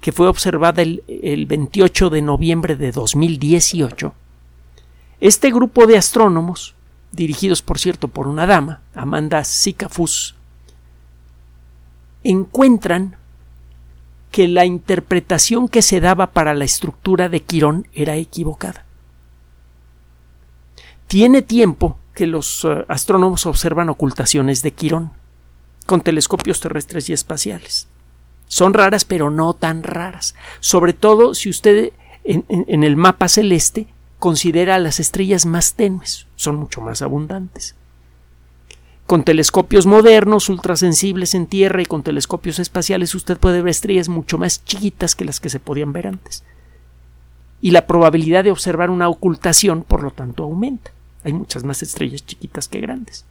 que 0.00 0.12
fue 0.12 0.28
observada 0.28 0.82
el, 0.82 1.46
28 1.48 2.10
de 2.10 2.22
noviembre 2.22 2.76
de 2.76 2.92
2018, 2.92 4.14
este 5.20 5.50
grupo 5.50 5.86
de 5.86 5.96
astrónomos, 5.96 6.74
dirigidos 7.10 7.62
por 7.62 7.78
cierto 7.80 8.08
por 8.08 8.28
una 8.28 8.46
dama, 8.46 8.82
Amanda 8.94 9.42
Sikafus, 9.42 10.36
encuentran 12.22 13.16
que 14.30 14.46
la 14.46 14.66
interpretación 14.66 15.66
que 15.66 15.80
se 15.80 16.00
daba 16.00 16.28
para 16.28 16.52
la 16.52 16.64
estructura 16.64 17.30
de 17.30 17.40
Quirón 17.40 17.88
era 17.94 18.16
equivocada. 18.16 18.84
Tiene 21.06 21.40
tiempo 21.40 21.97
que 22.18 22.26
los 22.26 22.64
eh, 22.64 22.84
astrónomos 22.88 23.46
observan 23.46 23.90
ocultaciones 23.90 24.60
de 24.62 24.72
Quirón 24.72 25.12
con 25.86 26.00
telescopios 26.00 26.58
terrestres 26.58 27.08
y 27.08 27.12
espaciales. 27.12 27.86
Son 28.48 28.74
raras, 28.74 29.04
pero 29.04 29.30
no 29.30 29.54
tan 29.54 29.84
raras. 29.84 30.34
Sobre 30.58 30.94
todo 30.94 31.32
si 31.34 31.48
usted 31.48 31.92
en, 32.24 32.82
el 32.82 32.96
mapa 32.96 33.28
celeste 33.28 33.86
considera 34.18 34.80
las 34.80 34.98
estrellas 34.98 35.46
más 35.46 35.74
tenues, 35.74 36.26
son 36.34 36.56
mucho 36.56 36.80
más 36.80 37.02
abundantes. 37.02 37.76
Con 39.06 39.22
telescopios 39.22 39.86
modernos, 39.86 40.48
ultrasensibles 40.48 41.36
en 41.36 41.46
Tierra 41.46 41.82
y 41.82 41.86
con 41.86 42.02
telescopios 42.02 42.58
espaciales 42.58 43.14
usted 43.14 43.38
puede 43.38 43.62
ver 43.62 43.70
estrellas 43.70 44.08
mucho 44.08 44.38
más 44.38 44.64
chiquitas 44.64 45.14
que 45.14 45.24
las 45.24 45.38
que 45.38 45.50
se 45.50 45.60
podían 45.60 45.92
ver 45.92 46.08
antes. 46.08 46.42
Y 47.60 47.70
la 47.70 47.86
probabilidad 47.86 48.42
de 48.42 48.50
observar 48.50 48.90
una 48.90 49.08
ocultación, 49.08 49.84
por 49.84 50.02
lo 50.02 50.10
tanto, 50.10 50.42
aumenta. 50.42 50.90
Hay 51.24 51.32
muchas 51.32 51.64
más 51.64 51.82
estrellas 51.82 52.24
chiquitas 52.24 52.68
que 52.68 52.80
grandes. 52.80 53.24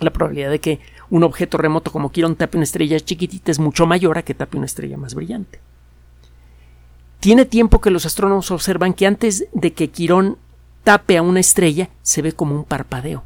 La 0.00 0.10
probabilidad 0.10 0.50
de 0.50 0.60
que 0.60 0.80
un 1.10 1.22
objeto 1.22 1.58
remoto 1.58 1.92
como 1.92 2.10
Quirón 2.10 2.36
tape 2.36 2.56
una 2.56 2.64
estrella 2.64 2.98
chiquitita 2.98 3.50
es 3.50 3.58
mucho 3.58 3.86
mayor 3.86 4.18
a 4.18 4.22
que 4.22 4.34
tape 4.34 4.56
una 4.56 4.66
estrella 4.66 4.96
más 4.96 5.14
brillante. 5.14 5.60
Tiene 7.20 7.44
tiempo 7.44 7.80
que 7.80 7.90
los 7.90 8.04
astrónomos 8.04 8.50
observan 8.50 8.94
que 8.94 9.06
antes 9.06 9.46
de 9.52 9.72
que 9.72 9.90
Quirón 9.90 10.38
tape 10.82 11.16
a 11.16 11.22
una 11.22 11.40
estrella 11.40 11.88
se 12.02 12.20
ve 12.20 12.32
como 12.32 12.56
un 12.56 12.64
parpadeo. 12.64 13.22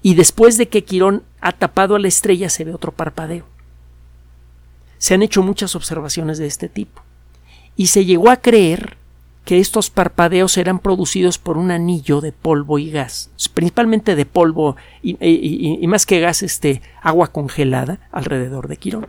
Y 0.00 0.14
después 0.14 0.56
de 0.58 0.68
que 0.68 0.84
Quirón 0.84 1.24
ha 1.40 1.52
tapado 1.52 1.96
a 1.96 1.98
la 1.98 2.08
estrella 2.08 2.48
se 2.48 2.64
ve 2.64 2.72
otro 2.72 2.92
parpadeo. 2.92 3.46
se 4.98 5.14
han 5.14 5.22
hecho 5.22 5.42
muchas 5.42 5.74
observaciones 5.74 6.38
de 6.38 6.46
este 6.46 6.68
tipo. 6.68 7.02
Y 7.76 7.88
se 7.88 8.04
llegó 8.04 8.30
a 8.30 8.36
creer 8.36 8.96
que 9.44 9.60
estos 9.60 9.90
parpadeos 9.90 10.56
eran 10.56 10.78
producidos 10.78 11.38
por 11.38 11.58
un 11.58 11.70
anillo 11.70 12.20
de 12.20 12.32
polvo 12.32 12.78
y 12.78 12.90
gas, 12.90 13.30
principalmente 13.52 14.16
de 14.16 14.24
polvo 14.24 14.76
y, 15.02 15.86
más 15.86 16.06
que 16.06 16.20
gas, 16.20 16.42
este, 16.42 16.80
agua 17.02 17.28
congelada 17.28 18.08
alrededor 18.10 18.68
de 18.68 18.76
Quirón. 18.78 19.06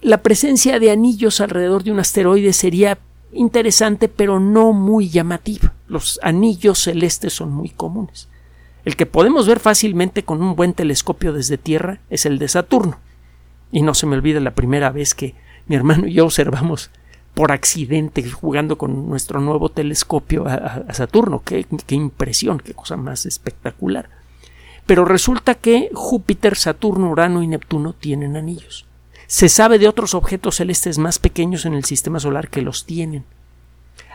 La 0.00 0.22
presencia 0.22 0.78
de 0.78 0.90
anillos 0.90 1.40
alrededor 1.40 1.84
de 1.84 1.92
un 1.92 2.00
asteroide 2.00 2.52
sería 2.52 2.98
interesante, 3.32 4.08
pero 4.08 4.40
no 4.40 4.72
muy 4.72 5.08
llamativa. 5.08 5.72
Los 5.86 6.18
anillos 6.22 6.80
celestes 6.80 7.32
son 7.32 7.52
muy 7.52 7.70
comunes. 7.70 8.28
El 8.84 8.96
que 8.96 9.06
podemos 9.06 9.46
ver 9.46 9.60
fácilmente 9.60 10.24
con 10.24 10.42
un 10.42 10.56
buen 10.56 10.74
telescopio 10.74 11.32
desde 11.32 11.56
Tierra 11.56 12.00
es 12.10 12.26
el 12.26 12.38
de 12.38 12.48
Saturno. 12.48 12.98
Y 13.70 13.82
no 13.82 13.94
se 13.94 14.06
me 14.06 14.16
olvida 14.16 14.40
la 14.40 14.54
primera 14.54 14.90
vez 14.90 15.14
que 15.14 15.34
mi 15.66 15.76
hermano 15.76 16.08
y 16.08 16.14
yo 16.14 16.24
observamos 16.24 16.90
por 17.34 17.50
accidente 17.50 18.28
jugando 18.30 18.76
con 18.76 19.08
nuestro 19.08 19.40
nuevo 19.40 19.68
telescopio 19.70 20.46
a, 20.46 20.92
Saturno. 20.92 21.42
Qué, 21.44 21.66
impresión, 21.90 22.58
qué 22.58 22.74
cosa 22.74 22.96
más 22.96 23.26
espectacular. 23.26 24.10
Pero 24.86 25.04
resulta 25.04 25.54
que 25.54 25.90
Júpiter, 25.94 26.56
Saturno, 26.56 27.10
Urano 27.10 27.42
y 27.42 27.46
Neptuno 27.46 27.94
tienen 27.94 28.36
anillos. 28.36 28.86
Se 29.26 29.48
sabe 29.48 29.78
de 29.78 29.88
otros 29.88 30.14
objetos 30.14 30.56
celestes 30.56 30.98
más 30.98 31.18
pequeños 31.18 31.64
en 31.64 31.74
el 31.74 31.84
sistema 31.84 32.20
solar 32.20 32.48
que 32.48 32.60
los 32.60 32.84
tienen. 32.84 33.24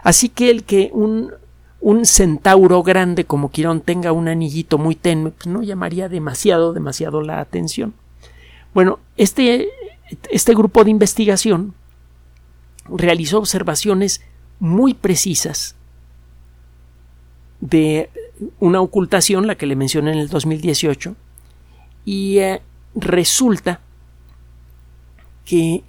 Así 0.04 0.30
que 0.30 0.52
el 0.52 0.64
que 0.64 0.92
un, 0.94 1.32
un 1.82 2.06
centauro 2.06 2.84
grande 2.84 3.26
como 3.26 3.50
Quirón 3.50 3.82
tenga 3.82 4.12
un 4.12 4.28
anillito 4.28 4.78
muy 4.78 4.96
tenue, 4.96 5.32
pues 5.32 5.48
no 5.48 5.64
llamaría 5.64 6.08
demasiado, 6.08 6.74
demasiado 6.74 7.22
la 7.22 7.40
atención. 7.40 7.94
Bueno, 8.76 9.00
este, 9.16 9.70
este 10.30 10.54
grupo 10.54 10.84
de 10.84 10.92
investigación 10.92 11.74
realizó 12.90 13.40
observaciones 13.40 14.22
muy 14.60 14.94
precisas 14.94 15.76
de 17.60 18.10
una 18.60 18.82
ocultación, 18.82 19.48
la 19.48 19.56
que 19.56 19.66
le 19.66 19.76
mencioné 19.76 20.12
en 20.12 20.20
el 20.20 20.30
2018, 20.30 21.16
y 22.06 22.38
eh, 22.38 22.62
resulta 22.96 23.82
que 25.46 25.84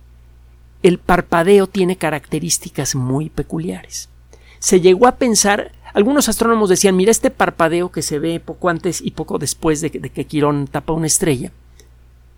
el 0.82 0.98
parpadeo 0.98 1.66
tiene 1.66 1.96
características 1.96 2.94
muy 2.94 3.28
peculiares. 3.28 4.08
Se 4.58 4.80
llegó 4.80 5.06
a 5.06 5.16
pensar, 5.16 5.72
algunos 5.92 6.28
astrónomos 6.28 6.68
decían, 6.70 6.96
mira 6.96 7.10
este 7.10 7.30
parpadeo 7.30 7.90
que 7.90 8.02
se 8.02 8.18
ve 8.18 8.40
poco 8.40 8.68
antes 8.68 9.00
y 9.00 9.10
poco 9.12 9.38
después 9.38 9.80
de 9.80 9.90
que, 9.90 10.24
Quirón 10.24 10.68
tapa 10.68 10.92
una 10.92 11.06
estrella, 11.06 11.52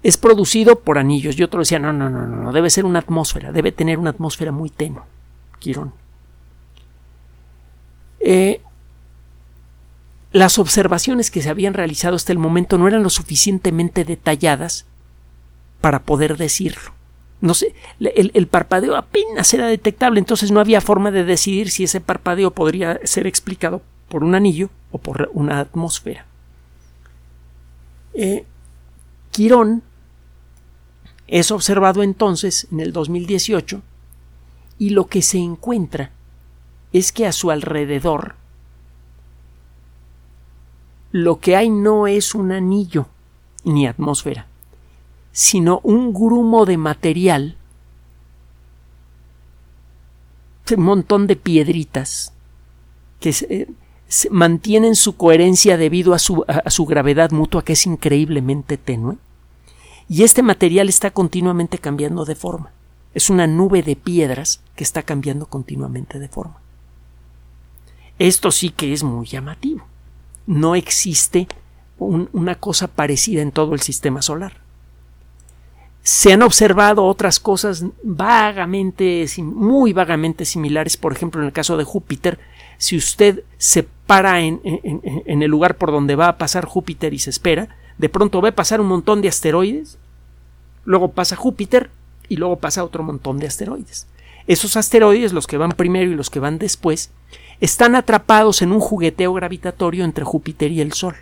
es 0.03 0.17
producido 0.17 0.81
por 0.81 0.99
anillos. 0.99 1.39
Y 1.39 1.43
otros 1.43 1.69
decían, 1.69 1.83
no, 1.83 1.93
no, 1.93 2.09
no, 2.09 2.27
no, 2.27 2.53
debe 2.53 2.71
ser 2.71 2.85
una 2.85 3.01
atmósfera, 3.01 3.53
debe 3.53 3.73
tener 3.73 3.99
una 3.99 4.11
atmósfera 4.11 4.53
muy 4.53 4.71
tenue, 4.71 5.03
Quirón. 5.59 5.93
Eh, 8.21 8.61
las 10.33 10.59
observaciones 10.59 11.31
que 11.31 11.43
se 11.43 11.51
habían 11.51 11.75
realizado 11.75 12.17
hasta 12.17 12.33
el 12.33 12.39
momento 12.39 12.79
no 12.79 12.87
eran 12.87 13.03
lo 13.03 13.11
suficientemente 13.11 14.05
detalladas 14.05 14.87
para 15.81 16.03
poder 16.03 16.37
decirlo. 16.37 16.93
No 17.41 17.55
sé, 17.55 17.75
el, 17.99 18.47
parpadeo 18.49 18.97
apenas 18.97 19.53
era 19.55 19.67
detectable, 19.67 20.19
entonces 20.19 20.51
no 20.51 20.61
había 20.61 20.83
forma 20.83 21.11
de 21.11 21.25
decidir 21.25 21.71
si 21.71 21.85
ese 21.85 22.01
parpadeo 22.01 22.51
podría 22.51 23.01
ser 23.05 23.27
explicado 23.27 23.81
por 24.09 24.23
un 24.23 24.35
anillo 24.35 24.69
o 24.93 24.99
por 24.99 25.31
una 25.33 25.59
atmósfera. 25.59 26.27
Eh, 28.13 28.45
Quirón 29.31 29.83
es 31.31 31.53
observado 31.53 32.03
entonces 32.03 32.67
en 32.73 32.81
el 32.81 32.93
2018 32.93 33.81
y 34.79 34.91
lo 34.91 35.07
que 35.07 35.23
se 35.23 35.39
encuentra 35.39 36.11
es 36.93 37.13
que 37.13 37.25
a 37.25 37.33
su 37.33 37.53
alrededor 37.53 38.35
lo 41.13 41.39
que 41.39 41.55
hay 41.55 41.71
no 41.71 42.09
es 42.09 42.35
un 42.35 42.51
anillo 42.51 43.07
ni 43.63 43.87
atmósfera, 43.87 44.47
sino 45.31 45.81
un 45.85 46.13
grumo 46.13 46.67
de 46.67 46.77
material, 46.77 47.57
un 50.77 50.83
montón 50.83 51.27
de 51.27 51.37
piedritas 51.37 52.33
que 53.21 53.33
se, 53.33 53.69
mantienen 54.31 54.97
su 54.97 55.17
coherencia 55.17 55.77
debido 55.77 56.15
a 56.15 56.19
su, 56.19 56.45
a 56.49 56.71
su 56.71 56.87
gravedad 56.87 57.31
mutua 57.31 57.65
que 57.65 57.75
es 57.75 57.87
increíblemente 57.87 58.77
tenue. 58.77 59.17
Y 60.11 60.25
este 60.25 60.43
material 60.43 60.91
está 60.91 61.13
continuamente 61.13 61.79
cambiando 61.79 62.27
de 62.27 62.35
forma. 62.35 62.73
Es 63.15 63.31
una 63.31 63.47
nube 63.47 63.83
de 63.83 63.97
piedras 63.97 64.61
que 64.75 64.85
está 64.85 65.03
cambiando 65.03 65.47
continuamente 65.47 66.19
de 66.19 66.29
forma. 66.29 66.57
Esto 68.19 68.51
sí 68.51 68.71
que 68.71 68.93
es 68.93 69.03
muy 69.03 69.27
llamativo. 69.27 69.87
No 70.47 70.75
existe 70.75 71.47
una 71.99 72.57
cosa 72.57 72.89
parecida 72.89 73.41
en 73.41 73.53
todo 73.53 73.73
el 73.73 73.81
sistema 73.81 74.21
solar 74.21 74.61
se 76.03 76.33
han 76.33 76.43
observado 76.43 77.05
otras 77.05 77.39
cosas 77.39 77.85
vagamente, 78.03 79.27
muy 79.39 79.93
vagamente 79.93 80.45
similares. 80.45 80.97
Por 80.97 81.13
ejemplo, 81.13 81.41
en 81.41 81.47
el 81.47 81.53
caso 81.53 81.77
de 81.77 81.85
Júpiter, 81.85 82.39
si 82.79 82.97
usted 82.97 83.45
se 83.59 83.83
para 83.83 84.41
en, 84.41 84.61
en, 84.65 85.43
el 85.43 85.51
lugar 85.51 85.77
por 85.77 85.93
donde 85.93 86.17
va 86.17 86.29
a 86.29 86.39
pasar 86.39 86.65
Júpiter 86.65 87.13
y 87.13 87.19
se 87.19 87.31
espera, 87.31 87.77
de 87.99 88.09
pronto 88.09 88.45
a 88.45 88.53
pasar 88.53 88.81
un 88.81 88.89
montón 88.89 89.21
de 89.21 89.29
asteroides, 89.29 89.99
luego 90.85 91.13
pasa 91.13 91.37
Júpiter 91.37 91.91
y 92.29 92.37
luego 92.37 92.57
pasa 92.57 92.85
otro 92.85 93.03
montón 93.03 93.39
de 93.39 93.47
asteroides. 93.47 94.07
Esos 94.47 94.77
asteroides, 94.77 95.33
los 95.33 95.47
que 95.47 95.59
van 95.59 95.73
primero 95.73 96.11
y 96.11 96.15
los 96.15 96.31
que 96.31 96.41
van 96.41 96.59
después, 96.59 97.11
están 97.61 97.95
atrapados 97.95 98.63
en 98.63 98.73
un 98.73 98.81
jugueteo 98.81 99.33
gravitatorio 99.35 100.05
entre 100.05 100.25
Júpiter 100.25 100.73
y 100.73 100.81
el 100.81 100.93
Sol, 100.93 101.17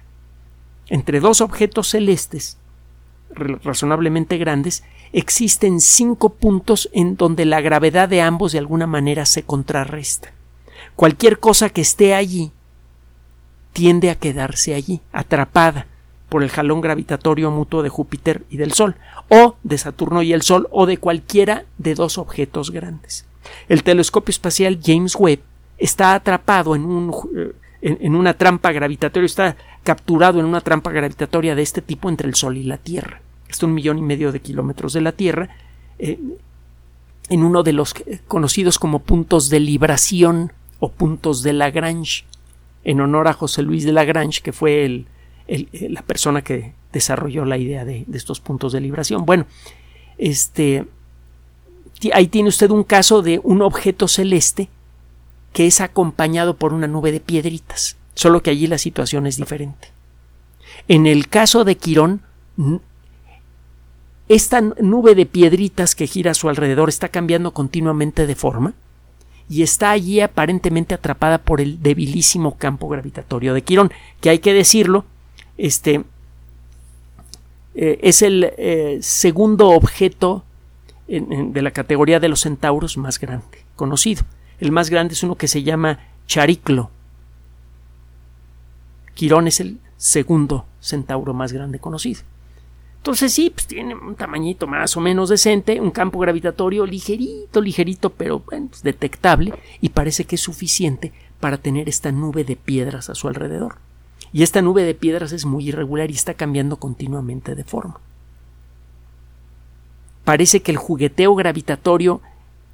entre 0.89 1.21
dos 1.21 1.41
objetos 1.41 1.89
celestes 1.89 2.59
razonablemente 3.31 4.39
grandes, 4.39 4.85
existen 5.13 5.81
cinco 5.81 6.31
puntos 6.35 6.89
en 6.93 7.17
donde 7.17 7.45
la 7.45 7.61
gravedad 7.61 8.09
de 8.09 8.23
ambos 8.23 8.53
de 8.53 8.59
alguna 8.59 8.87
manera 8.87 9.27
se 9.27 9.43
contrarresta. 9.43 10.33
Cualquier 10.97 11.39
cosa 11.39 11.71
que 11.71 11.81
esté 11.81 12.15
allí 12.15 12.53
tiende 13.73 14.11
a 14.11 14.17
quedarse 14.17 14.75
allí, 14.75 15.01
atrapada 15.13 15.87
por 16.29 16.43
el 16.43 16.51
jalón 16.51 16.81
gravitatorio 16.81 17.51
mutuo 17.51 17.83
de 17.83 17.89
Júpiter 17.89 18.45
y 18.51 18.57
del 18.57 18.73
Sol, 18.73 18.97
o 19.29 19.57
de 19.63 19.79
Saturno 19.79 20.23
y 20.23 20.33
el 20.33 20.43
Sol, 20.43 20.69
o 20.71 20.87
de 20.87 20.99
cualquiera 20.99 21.65
de 21.79 21.95
dos 21.95 22.19
objetos 22.19 22.71
grandes. 22.71 23.27
El 23.69 23.83
telescopio 23.83 24.31
espacial 24.31 24.79
James 24.83 25.15
Webb 25.15 25.41
está 25.79 26.15
atrapado 26.15 26.75
en, 26.77 26.85
un, 26.85 27.15
eh, 27.81 27.97
en 28.01 28.15
una 28.15 28.35
trampa 28.35 28.73
gravitatoria, 28.73 29.27
está 29.27 29.57
capturado 29.83 30.39
en 30.39 30.47
una 30.47 30.61
trampa 30.61 30.91
gravitatoria 30.91 31.55
de 31.55 31.63
este 31.63 31.81
tipo 31.81 32.09
entre 32.09 32.29
el 32.29 32.35
Sol 32.35 32.57
y 32.57 32.65
la 32.65 32.77
Tierra. 32.77 33.23
Está 33.49 33.67
un 33.67 33.75
millón 33.75 33.99
y 33.99 34.03
medio 34.03 34.33
de 34.33 34.41
kilómetros 34.41 34.93
de 34.93 35.01
la 35.01 35.13
Tierra, 35.13 35.49
eh, 35.99 36.19
en 37.31 37.43
uno 37.43 37.63
de 37.63 37.73
los 37.73 37.95
conocidos 38.27 38.79
como 38.79 39.01
puntos 39.01 39.49
de 39.49 39.61
libración 39.61 40.53
o 40.79 40.91
puntos 40.91 41.43
de 41.43 41.53
Lagrange, 41.53 42.25
en 42.85 43.01
honor 43.01 43.29
a 43.29 43.33
José 43.33 43.63
Luis 43.63 43.85
de 43.85 43.93
Lagrange, 43.93 44.41
que 44.43 44.53
fue 44.53 45.05
la 45.49 46.03
persona 46.03 46.43
que 46.43 46.75
desarrolló 46.93 47.45
la 47.45 47.59
idea 47.59 47.85
de, 47.85 48.05
de, 48.07 48.19
estos 48.19 48.41
puntos 48.41 48.73
de 48.73 48.81
libración. 48.81 49.25
Bueno, 49.25 49.47
este, 50.19 50.85
ahí 52.13 52.29
tiene 52.29 52.49
usted 52.49 52.71
un 52.71 52.85
caso 52.85 53.23
de 53.23 53.41
un 53.43 53.63
objeto 53.63 54.09
celeste 54.09 54.69
que 55.53 55.67
es 55.67 55.81
acompañado 55.81 56.57
por 56.57 56.73
una 56.73 56.87
nube 56.87 57.13
de 57.13 57.21
piedritas 57.21 57.99
solo 58.19 58.43
que 58.43 58.51
allí 58.51 58.67
la 58.67 58.79
situación 58.79 59.29
es 59.29 59.37
diferente. 59.37 59.93
En 60.89 61.07
el 61.07 61.29
caso 61.29 61.65
de 61.65 61.77
Quirón, 61.77 62.21
esta 64.29 64.61
nube 64.61 65.15
de 65.15 65.25
piedritas 65.25 65.95
que 65.95 66.09
gira 66.09 66.33
a 66.33 66.35
su 66.35 66.49
alrededor 66.49 66.89
está 66.89 67.11
cambiando 67.11 67.53
continuamente 67.55 68.27
de 68.27 68.35
forma 68.35 68.75
y 69.49 69.63
está 69.63 69.93
allí 69.93 70.21
aparentemente 70.21 70.95
atrapada 70.95 71.39
por 71.39 71.61
el 71.61 71.81
debilísimo 71.81 72.57
campo 72.57 72.89
gravitatorio 72.89 73.55
de 73.55 73.63
Quirón, 73.63 73.93
que 74.21 74.31
hay 74.31 74.41
que 74.41 74.53
decirlo, 74.53 75.05
este 75.59 76.05
eh, 77.75 77.99
es 78.03 78.23
el 78.23 78.53
eh, 78.57 78.99
segundo 79.03 79.69
objeto 79.69 80.45
de 81.07 81.63
la 81.63 81.71
categoría 81.71 82.21
de 82.21 82.29
los 82.29 82.41
centauros 82.41 82.99
más 82.99 83.19
grande 83.19 83.65
conocido. 83.77 84.25
El 84.61 84.73
más 84.73 84.91
grande 84.91 85.15
es 85.15 85.23
uno 85.23 85.37
que 85.37 85.49
se 85.49 85.63
llama 85.63 86.01
Chariclo, 86.27 86.91
Quirón 89.19 89.49
es 89.49 89.59
el 89.59 89.81
segundo 89.97 90.65
centauro 90.81 91.35
más 91.35 91.53
grande 91.53 91.81
conocido. 91.81 92.21
Entonces 92.99 93.33
sí, 93.33 93.51
pues 93.51 93.67
tiene 93.67 93.97
un 93.97 94.15
tamañito 94.15 94.69
más 94.69 94.97
o 94.97 95.01
menos 95.01 95.29
decente, 95.29 95.81
un 95.81 95.91
campo 95.91 96.21
gravitatorio 96.21 96.87
ligerito, 96.87 97.61
ligerito, 97.61 98.11
pero 98.11 98.39
bueno, 98.39 98.69
pues, 98.69 98.85
detectable 98.85 99.55
y 99.81 99.89
parece 99.89 100.25
que 100.25 100.37
es 100.37 100.41
suficiente 100.41 101.13
para 101.41 101.57
tener 101.59 101.89
esta 101.89 102.13
nube 102.13 102.45
de 102.45 102.55
piedras 102.55 103.11
a 103.11 103.17
su 103.17 103.27
alrededor. 103.27 103.79
Y 104.33 104.43
esta 104.43 104.63
nube 104.63 104.83
de 104.83 104.95
piedras 104.95 105.33
es 105.33 105.45
muy 105.45 105.69
irregular 105.69 106.11
y 106.11 106.15
está 106.15 106.35
cambiando 106.35 106.77
continuamente 106.77 107.55
de 107.55 107.65
forma. 107.65 108.01
parece 110.25 110.61
que 110.61 110.71
el 110.71 110.77
jugueteo 110.77 111.35
gravitatorio 111.35 112.21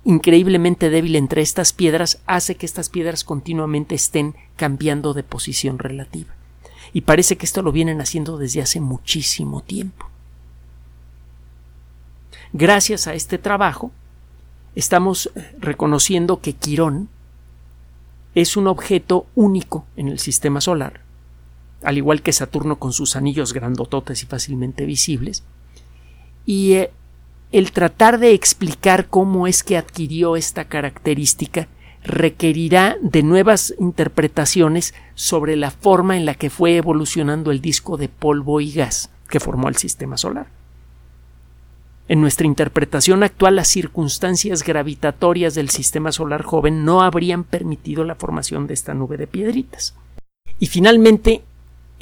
increíblemente 0.05 0.90
débil 0.90 1.17
entre 1.17 1.40
estas 1.40 1.73
piedras 1.73 2.21
hace 2.27 2.57
que 2.57 2.67
estas 2.67 2.88
piedras 2.88 3.25
continuamente 3.25 3.95
estén 3.95 4.35
cambiando 4.57 5.14
de 5.14 5.23
posición 5.23 5.79
relativa. 5.79 6.35
Y 6.93 7.03
parece 7.03 7.37
que 7.37 7.47
esto 7.47 7.62
lo 7.62 7.73
vienen 7.73 8.01
haciendo 8.01 8.38
desde 8.38 8.61
hace 8.61 8.81
muchísimo 8.81 9.62
tiempo. 9.62 10.07
Gracias 12.53 13.07
a 13.07 13.14
este 13.14 13.38
trabajo, 13.38 13.90
estamos 14.75 15.31
reconociendo 15.59 16.40
que 16.40 16.53
Quirón 16.53 17.09
es 18.35 18.57
un 18.57 18.67
objeto 18.67 19.27
único 19.35 19.87
en 19.97 20.09
el 20.09 20.19
sistema 20.19 20.61
solar, 20.61 21.01
al 21.85 21.99
igual 21.99 22.23
que 22.23 22.33
Saturno 22.33 22.77
con 22.77 22.92
sus 22.92 23.16
anillos 23.16 23.53
grandototes 23.53 24.23
y 24.23 24.27
fácilmente 24.27 24.87
visibles, 24.87 25.42
y 26.47 26.75
eh, 26.75 26.90
el 27.53 27.73
tratar 27.73 28.18
de 28.18 28.33
explicar 28.33 29.07
cómo 29.07 29.47
es 29.47 29.62
que 29.62 29.77
adquirió 29.77 30.37
esta 30.37 30.64
característica 30.64 31.68
requerirá 32.03 32.97
de 33.01 33.23
nuevas 33.23 33.75
interpretaciones 33.79 34.94
sobre 35.14 35.57
la 35.57 35.70
forma 35.70 36.16
en 36.16 36.27
la 36.27 36.35
que 36.35 36.51
fue 36.51 36.77
evolucionando 36.77 37.51
el 37.51 37.61
disco 37.61 37.97
de 37.97 38.09
polvo 38.09 38.61
y 38.61 38.73
gas 38.73 39.11
que 39.29 39.40
formó 39.40 39.68
el 39.68 39.77
sistema 39.77 40.16
solar. 40.16 40.47
En 42.07 42.20
nuestra 42.20 42.47
interpretación 42.47 43.23
actual, 43.23 43.57
las 43.57 43.68
circunstancias 43.68 44.62
gravitatorias 44.62 45.55
del 45.55 45.70
sistema 45.70 46.12
solar 46.12 46.42
joven 46.42 46.85
no 46.85 47.01
habrían 47.01 47.44
permitido 47.44 48.05
la 48.05 48.14
formación 48.14 48.66
de 48.66 48.75
esta 48.75 48.92
nube 48.92 49.16
de 49.16 49.27
piedritas. 49.27 49.94
Y 50.59 50.66
finalmente, 50.66 51.42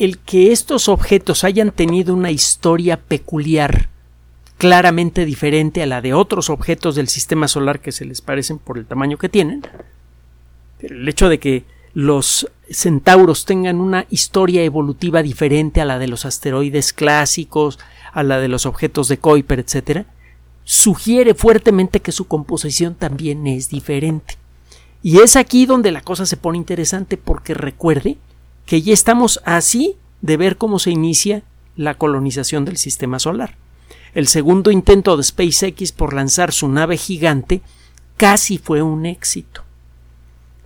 el 0.04 0.18
que 0.18 0.50
estos 0.50 0.88
objetos 0.88 1.44
hayan 1.44 1.70
tenido 1.70 2.12
una 2.12 2.32
historia 2.32 2.96
peculiar 2.96 3.88
claramente 4.58 5.24
diferente 5.24 5.80
a 5.80 5.86
la 5.86 6.00
de 6.00 6.12
otros 6.12 6.50
objetos 6.50 6.96
del 6.96 7.06
sistema 7.06 7.46
solar 7.46 7.78
que 7.78 7.92
se 7.92 8.04
les 8.04 8.20
parecen 8.20 8.58
por 8.58 8.78
el 8.78 8.86
tamaño 8.86 9.16
que 9.16 9.28
tienen. 9.28 9.64
El 10.80 11.08
hecho 11.08 11.28
de 11.28 11.38
que 11.38 11.64
los 11.94 12.50
centauros 12.68 13.44
tengan 13.44 13.80
una 13.80 14.06
historia 14.10 14.64
evolutiva 14.64 15.22
diferente 15.22 15.80
a 15.80 15.84
la 15.84 16.00
de 16.00 16.08
los 16.08 16.24
asteroides 16.24 16.92
clásicos, 16.92 17.78
a 18.12 18.24
la 18.24 18.40
de 18.40 18.48
los 18.48 18.66
objetos 18.66 19.06
de 19.06 19.18
Kuiper, 19.18 19.60
etc., 19.60 20.04
sugiere 20.64 21.34
fuertemente 21.34 22.00
que 22.00 22.10
su 22.10 22.26
composición 22.26 22.96
también 22.96 23.46
es 23.46 23.68
diferente. 23.68 24.36
Y 25.00 25.18
es 25.18 25.36
aquí 25.36 25.64
donde 25.64 25.92
la 25.92 26.00
cosa 26.00 26.26
se 26.26 26.36
pone 26.36 26.58
interesante 26.58 27.16
porque 27.16 27.54
recuerde 27.54 28.18
que 28.66 28.82
ya 28.82 28.92
estamos 28.92 29.40
así 29.44 29.96
de 30.20 30.36
ver 30.36 30.56
cómo 30.56 30.78
se 30.78 30.90
inicia 30.90 31.42
la 31.76 31.94
colonización 31.94 32.64
del 32.64 32.76
sistema 32.76 33.18
solar. 33.18 33.56
El 34.14 34.28
segundo 34.28 34.70
intento 34.70 35.16
de 35.16 35.22
SpaceX 35.22 35.92
por 35.92 36.12
lanzar 36.12 36.52
su 36.52 36.68
nave 36.68 36.96
gigante 36.96 37.62
casi 38.16 38.58
fue 38.58 38.82
un 38.82 39.06
éxito. 39.06 39.62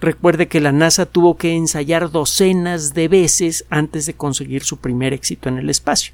Recuerde 0.00 0.48
que 0.48 0.60
la 0.60 0.72
NASA 0.72 1.06
tuvo 1.06 1.36
que 1.36 1.54
ensayar 1.54 2.10
docenas 2.10 2.92
de 2.92 3.08
veces 3.08 3.64
antes 3.70 4.04
de 4.06 4.14
conseguir 4.14 4.62
su 4.62 4.76
primer 4.76 5.14
éxito 5.14 5.48
en 5.48 5.58
el 5.58 5.70
espacio. 5.70 6.12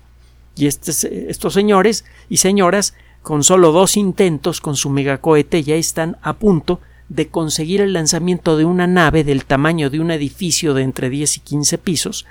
Y 0.55 0.66
estos 0.66 1.53
señores 1.53 2.05
y 2.29 2.37
señoras, 2.37 2.95
con 3.23 3.42
solo 3.42 3.73
dos 3.73 3.97
intentos 3.97 4.61
con 4.61 4.77
su 4.77 4.90
megacohete, 4.90 5.62
ya 5.62 5.75
están 5.75 6.18
a 6.23 6.35
punto 6.35 6.81
de 7.12 7.29
conseguir 7.29 7.83
el 7.83 7.92
lanzamiento 7.92 8.57
de 8.57 8.64
una 8.64 8.87
nave 8.87 9.22
del 9.22 9.44
tamaño 9.44 9.90
de 9.90 10.01
un 10.01 10.11
edificio 10.11 10.72
de 10.72 10.83
entre 10.83 11.11
10 11.11 11.37
y 11.37 11.40
15 11.40 11.77
pisos, 11.77 12.27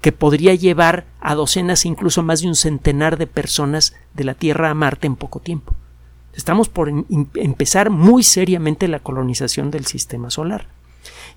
que 0.00 0.10
podría 0.10 0.56
llevar 0.56 1.06
a 1.20 1.36
docenas, 1.36 1.86
incluso 1.86 2.24
más 2.24 2.40
de 2.40 2.48
un 2.48 2.56
centenar 2.56 3.16
de 3.16 3.28
personas 3.28 3.94
de 4.12 4.24
la 4.24 4.34
Tierra 4.34 4.70
a 4.70 4.74
Marte 4.74 5.06
en 5.06 5.14
poco 5.14 5.38
tiempo. 5.38 5.74
Estamos 6.34 6.68
por 6.68 6.92
empezar 7.34 7.90
muy 7.90 8.24
seriamente 8.24 8.88
la 8.88 8.98
colonización 8.98 9.70
del 9.70 9.86
sistema 9.86 10.30
solar. 10.30 10.66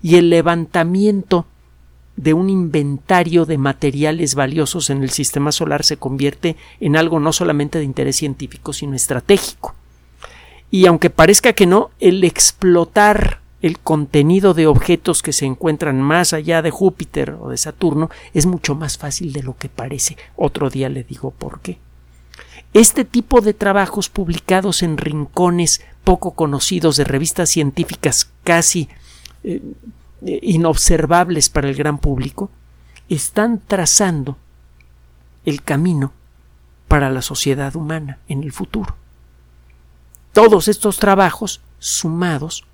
Y 0.02 0.16
el 0.16 0.28
levantamiento 0.28 1.46
de 2.16 2.34
un 2.34 2.50
inventario 2.50 3.46
de 3.46 3.58
materiales 3.58 4.34
valiosos 4.34 4.90
en 4.90 5.04
el 5.04 5.10
sistema 5.10 5.52
solar 5.52 5.84
se 5.84 5.98
convierte 5.98 6.56
en 6.80 6.96
algo 6.96 7.20
no 7.20 7.32
solamente 7.32 7.78
de 7.78 7.84
interés 7.84 8.16
científico, 8.16 8.72
sino 8.72 8.96
estratégico. 8.96 9.76
Y 10.70 10.86
aunque 10.86 11.10
parezca 11.10 11.52
que 11.52 11.66
no, 11.66 11.90
el 11.98 12.24
explotar 12.24 13.40
el 13.60 13.78
contenido 13.78 14.54
de 14.54 14.66
objetos 14.66 15.22
que 15.22 15.32
se 15.32 15.44
encuentran 15.44 16.00
más 16.00 16.32
allá 16.32 16.62
de 16.62 16.70
Júpiter 16.70 17.36
o 17.40 17.48
de 17.48 17.56
Saturno 17.56 18.08
es 18.32 18.46
mucho 18.46 18.74
más 18.74 18.98
fácil 18.98 19.32
de 19.32 19.42
lo 19.42 19.56
que 19.56 19.68
parece. 19.68 20.16
Otro 20.36 20.70
día 20.70 20.88
le 20.88 21.02
digo 21.02 21.32
por 21.32 21.60
qué. 21.60 21.78
Este 22.74 23.04
tipo 23.04 23.40
de 23.40 23.54
trabajos 23.54 24.08
publicados 24.10 24.82
en 24.82 24.98
rincones 24.98 25.80
poco 26.04 26.32
conocidos 26.32 26.96
de 26.96 27.04
revistas 27.04 27.48
científicas 27.48 28.30
casi 28.44 28.88
eh, 29.42 29.62
inobservables 30.42 31.48
para 31.48 31.68
el 31.68 31.74
gran 31.74 31.98
público 31.98 32.50
están 33.08 33.60
trazando 33.66 34.36
el 35.44 35.62
camino 35.62 36.12
para 36.88 37.10
la 37.10 37.22
sociedad 37.22 37.74
humana 37.74 38.18
en 38.28 38.42
el 38.42 38.52
futuro. 38.52 38.94
Todos 40.38 40.68
estos 40.68 40.98
trabajos 40.98 41.62
sumados 41.80 42.64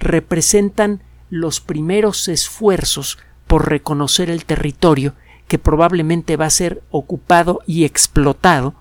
representan 0.00 1.04
los 1.30 1.60
primeros 1.60 2.26
esfuerzos 2.26 3.16
por 3.46 3.68
reconocer 3.68 4.28
el 4.28 4.44
territorio 4.44 5.14
que 5.46 5.56
probablemente 5.56 6.36
va 6.36 6.46
a 6.46 6.50
ser 6.50 6.82
ocupado 6.90 7.60
y 7.64 7.84
explotado 7.84 8.74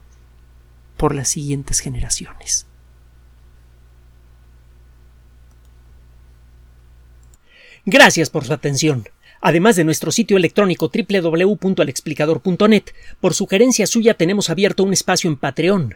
por 0.98 1.14
las 1.14 1.30
siguientes 1.30 1.82
generaciones. 1.82 2.66
Gracias 7.86 8.32
por 8.32 8.46
su 8.46 8.54
atención. 8.54 9.08
Además 9.40 9.76
de 9.76 9.84
nuestro 9.84 10.12
sitio 10.12 10.36
electrónico 10.38 10.90
www.alexplicador.net, 10.92 12.86
por 13.20 13.36
sugerencia 13.36 13.86
suya 13.86 14.16
tenemos 14.16 14.50
abierto 14.50 14.84
un 14.84 14.94
espacio 14.94 15.30
en 15.30 15.38
Patreon, 15.38 15.96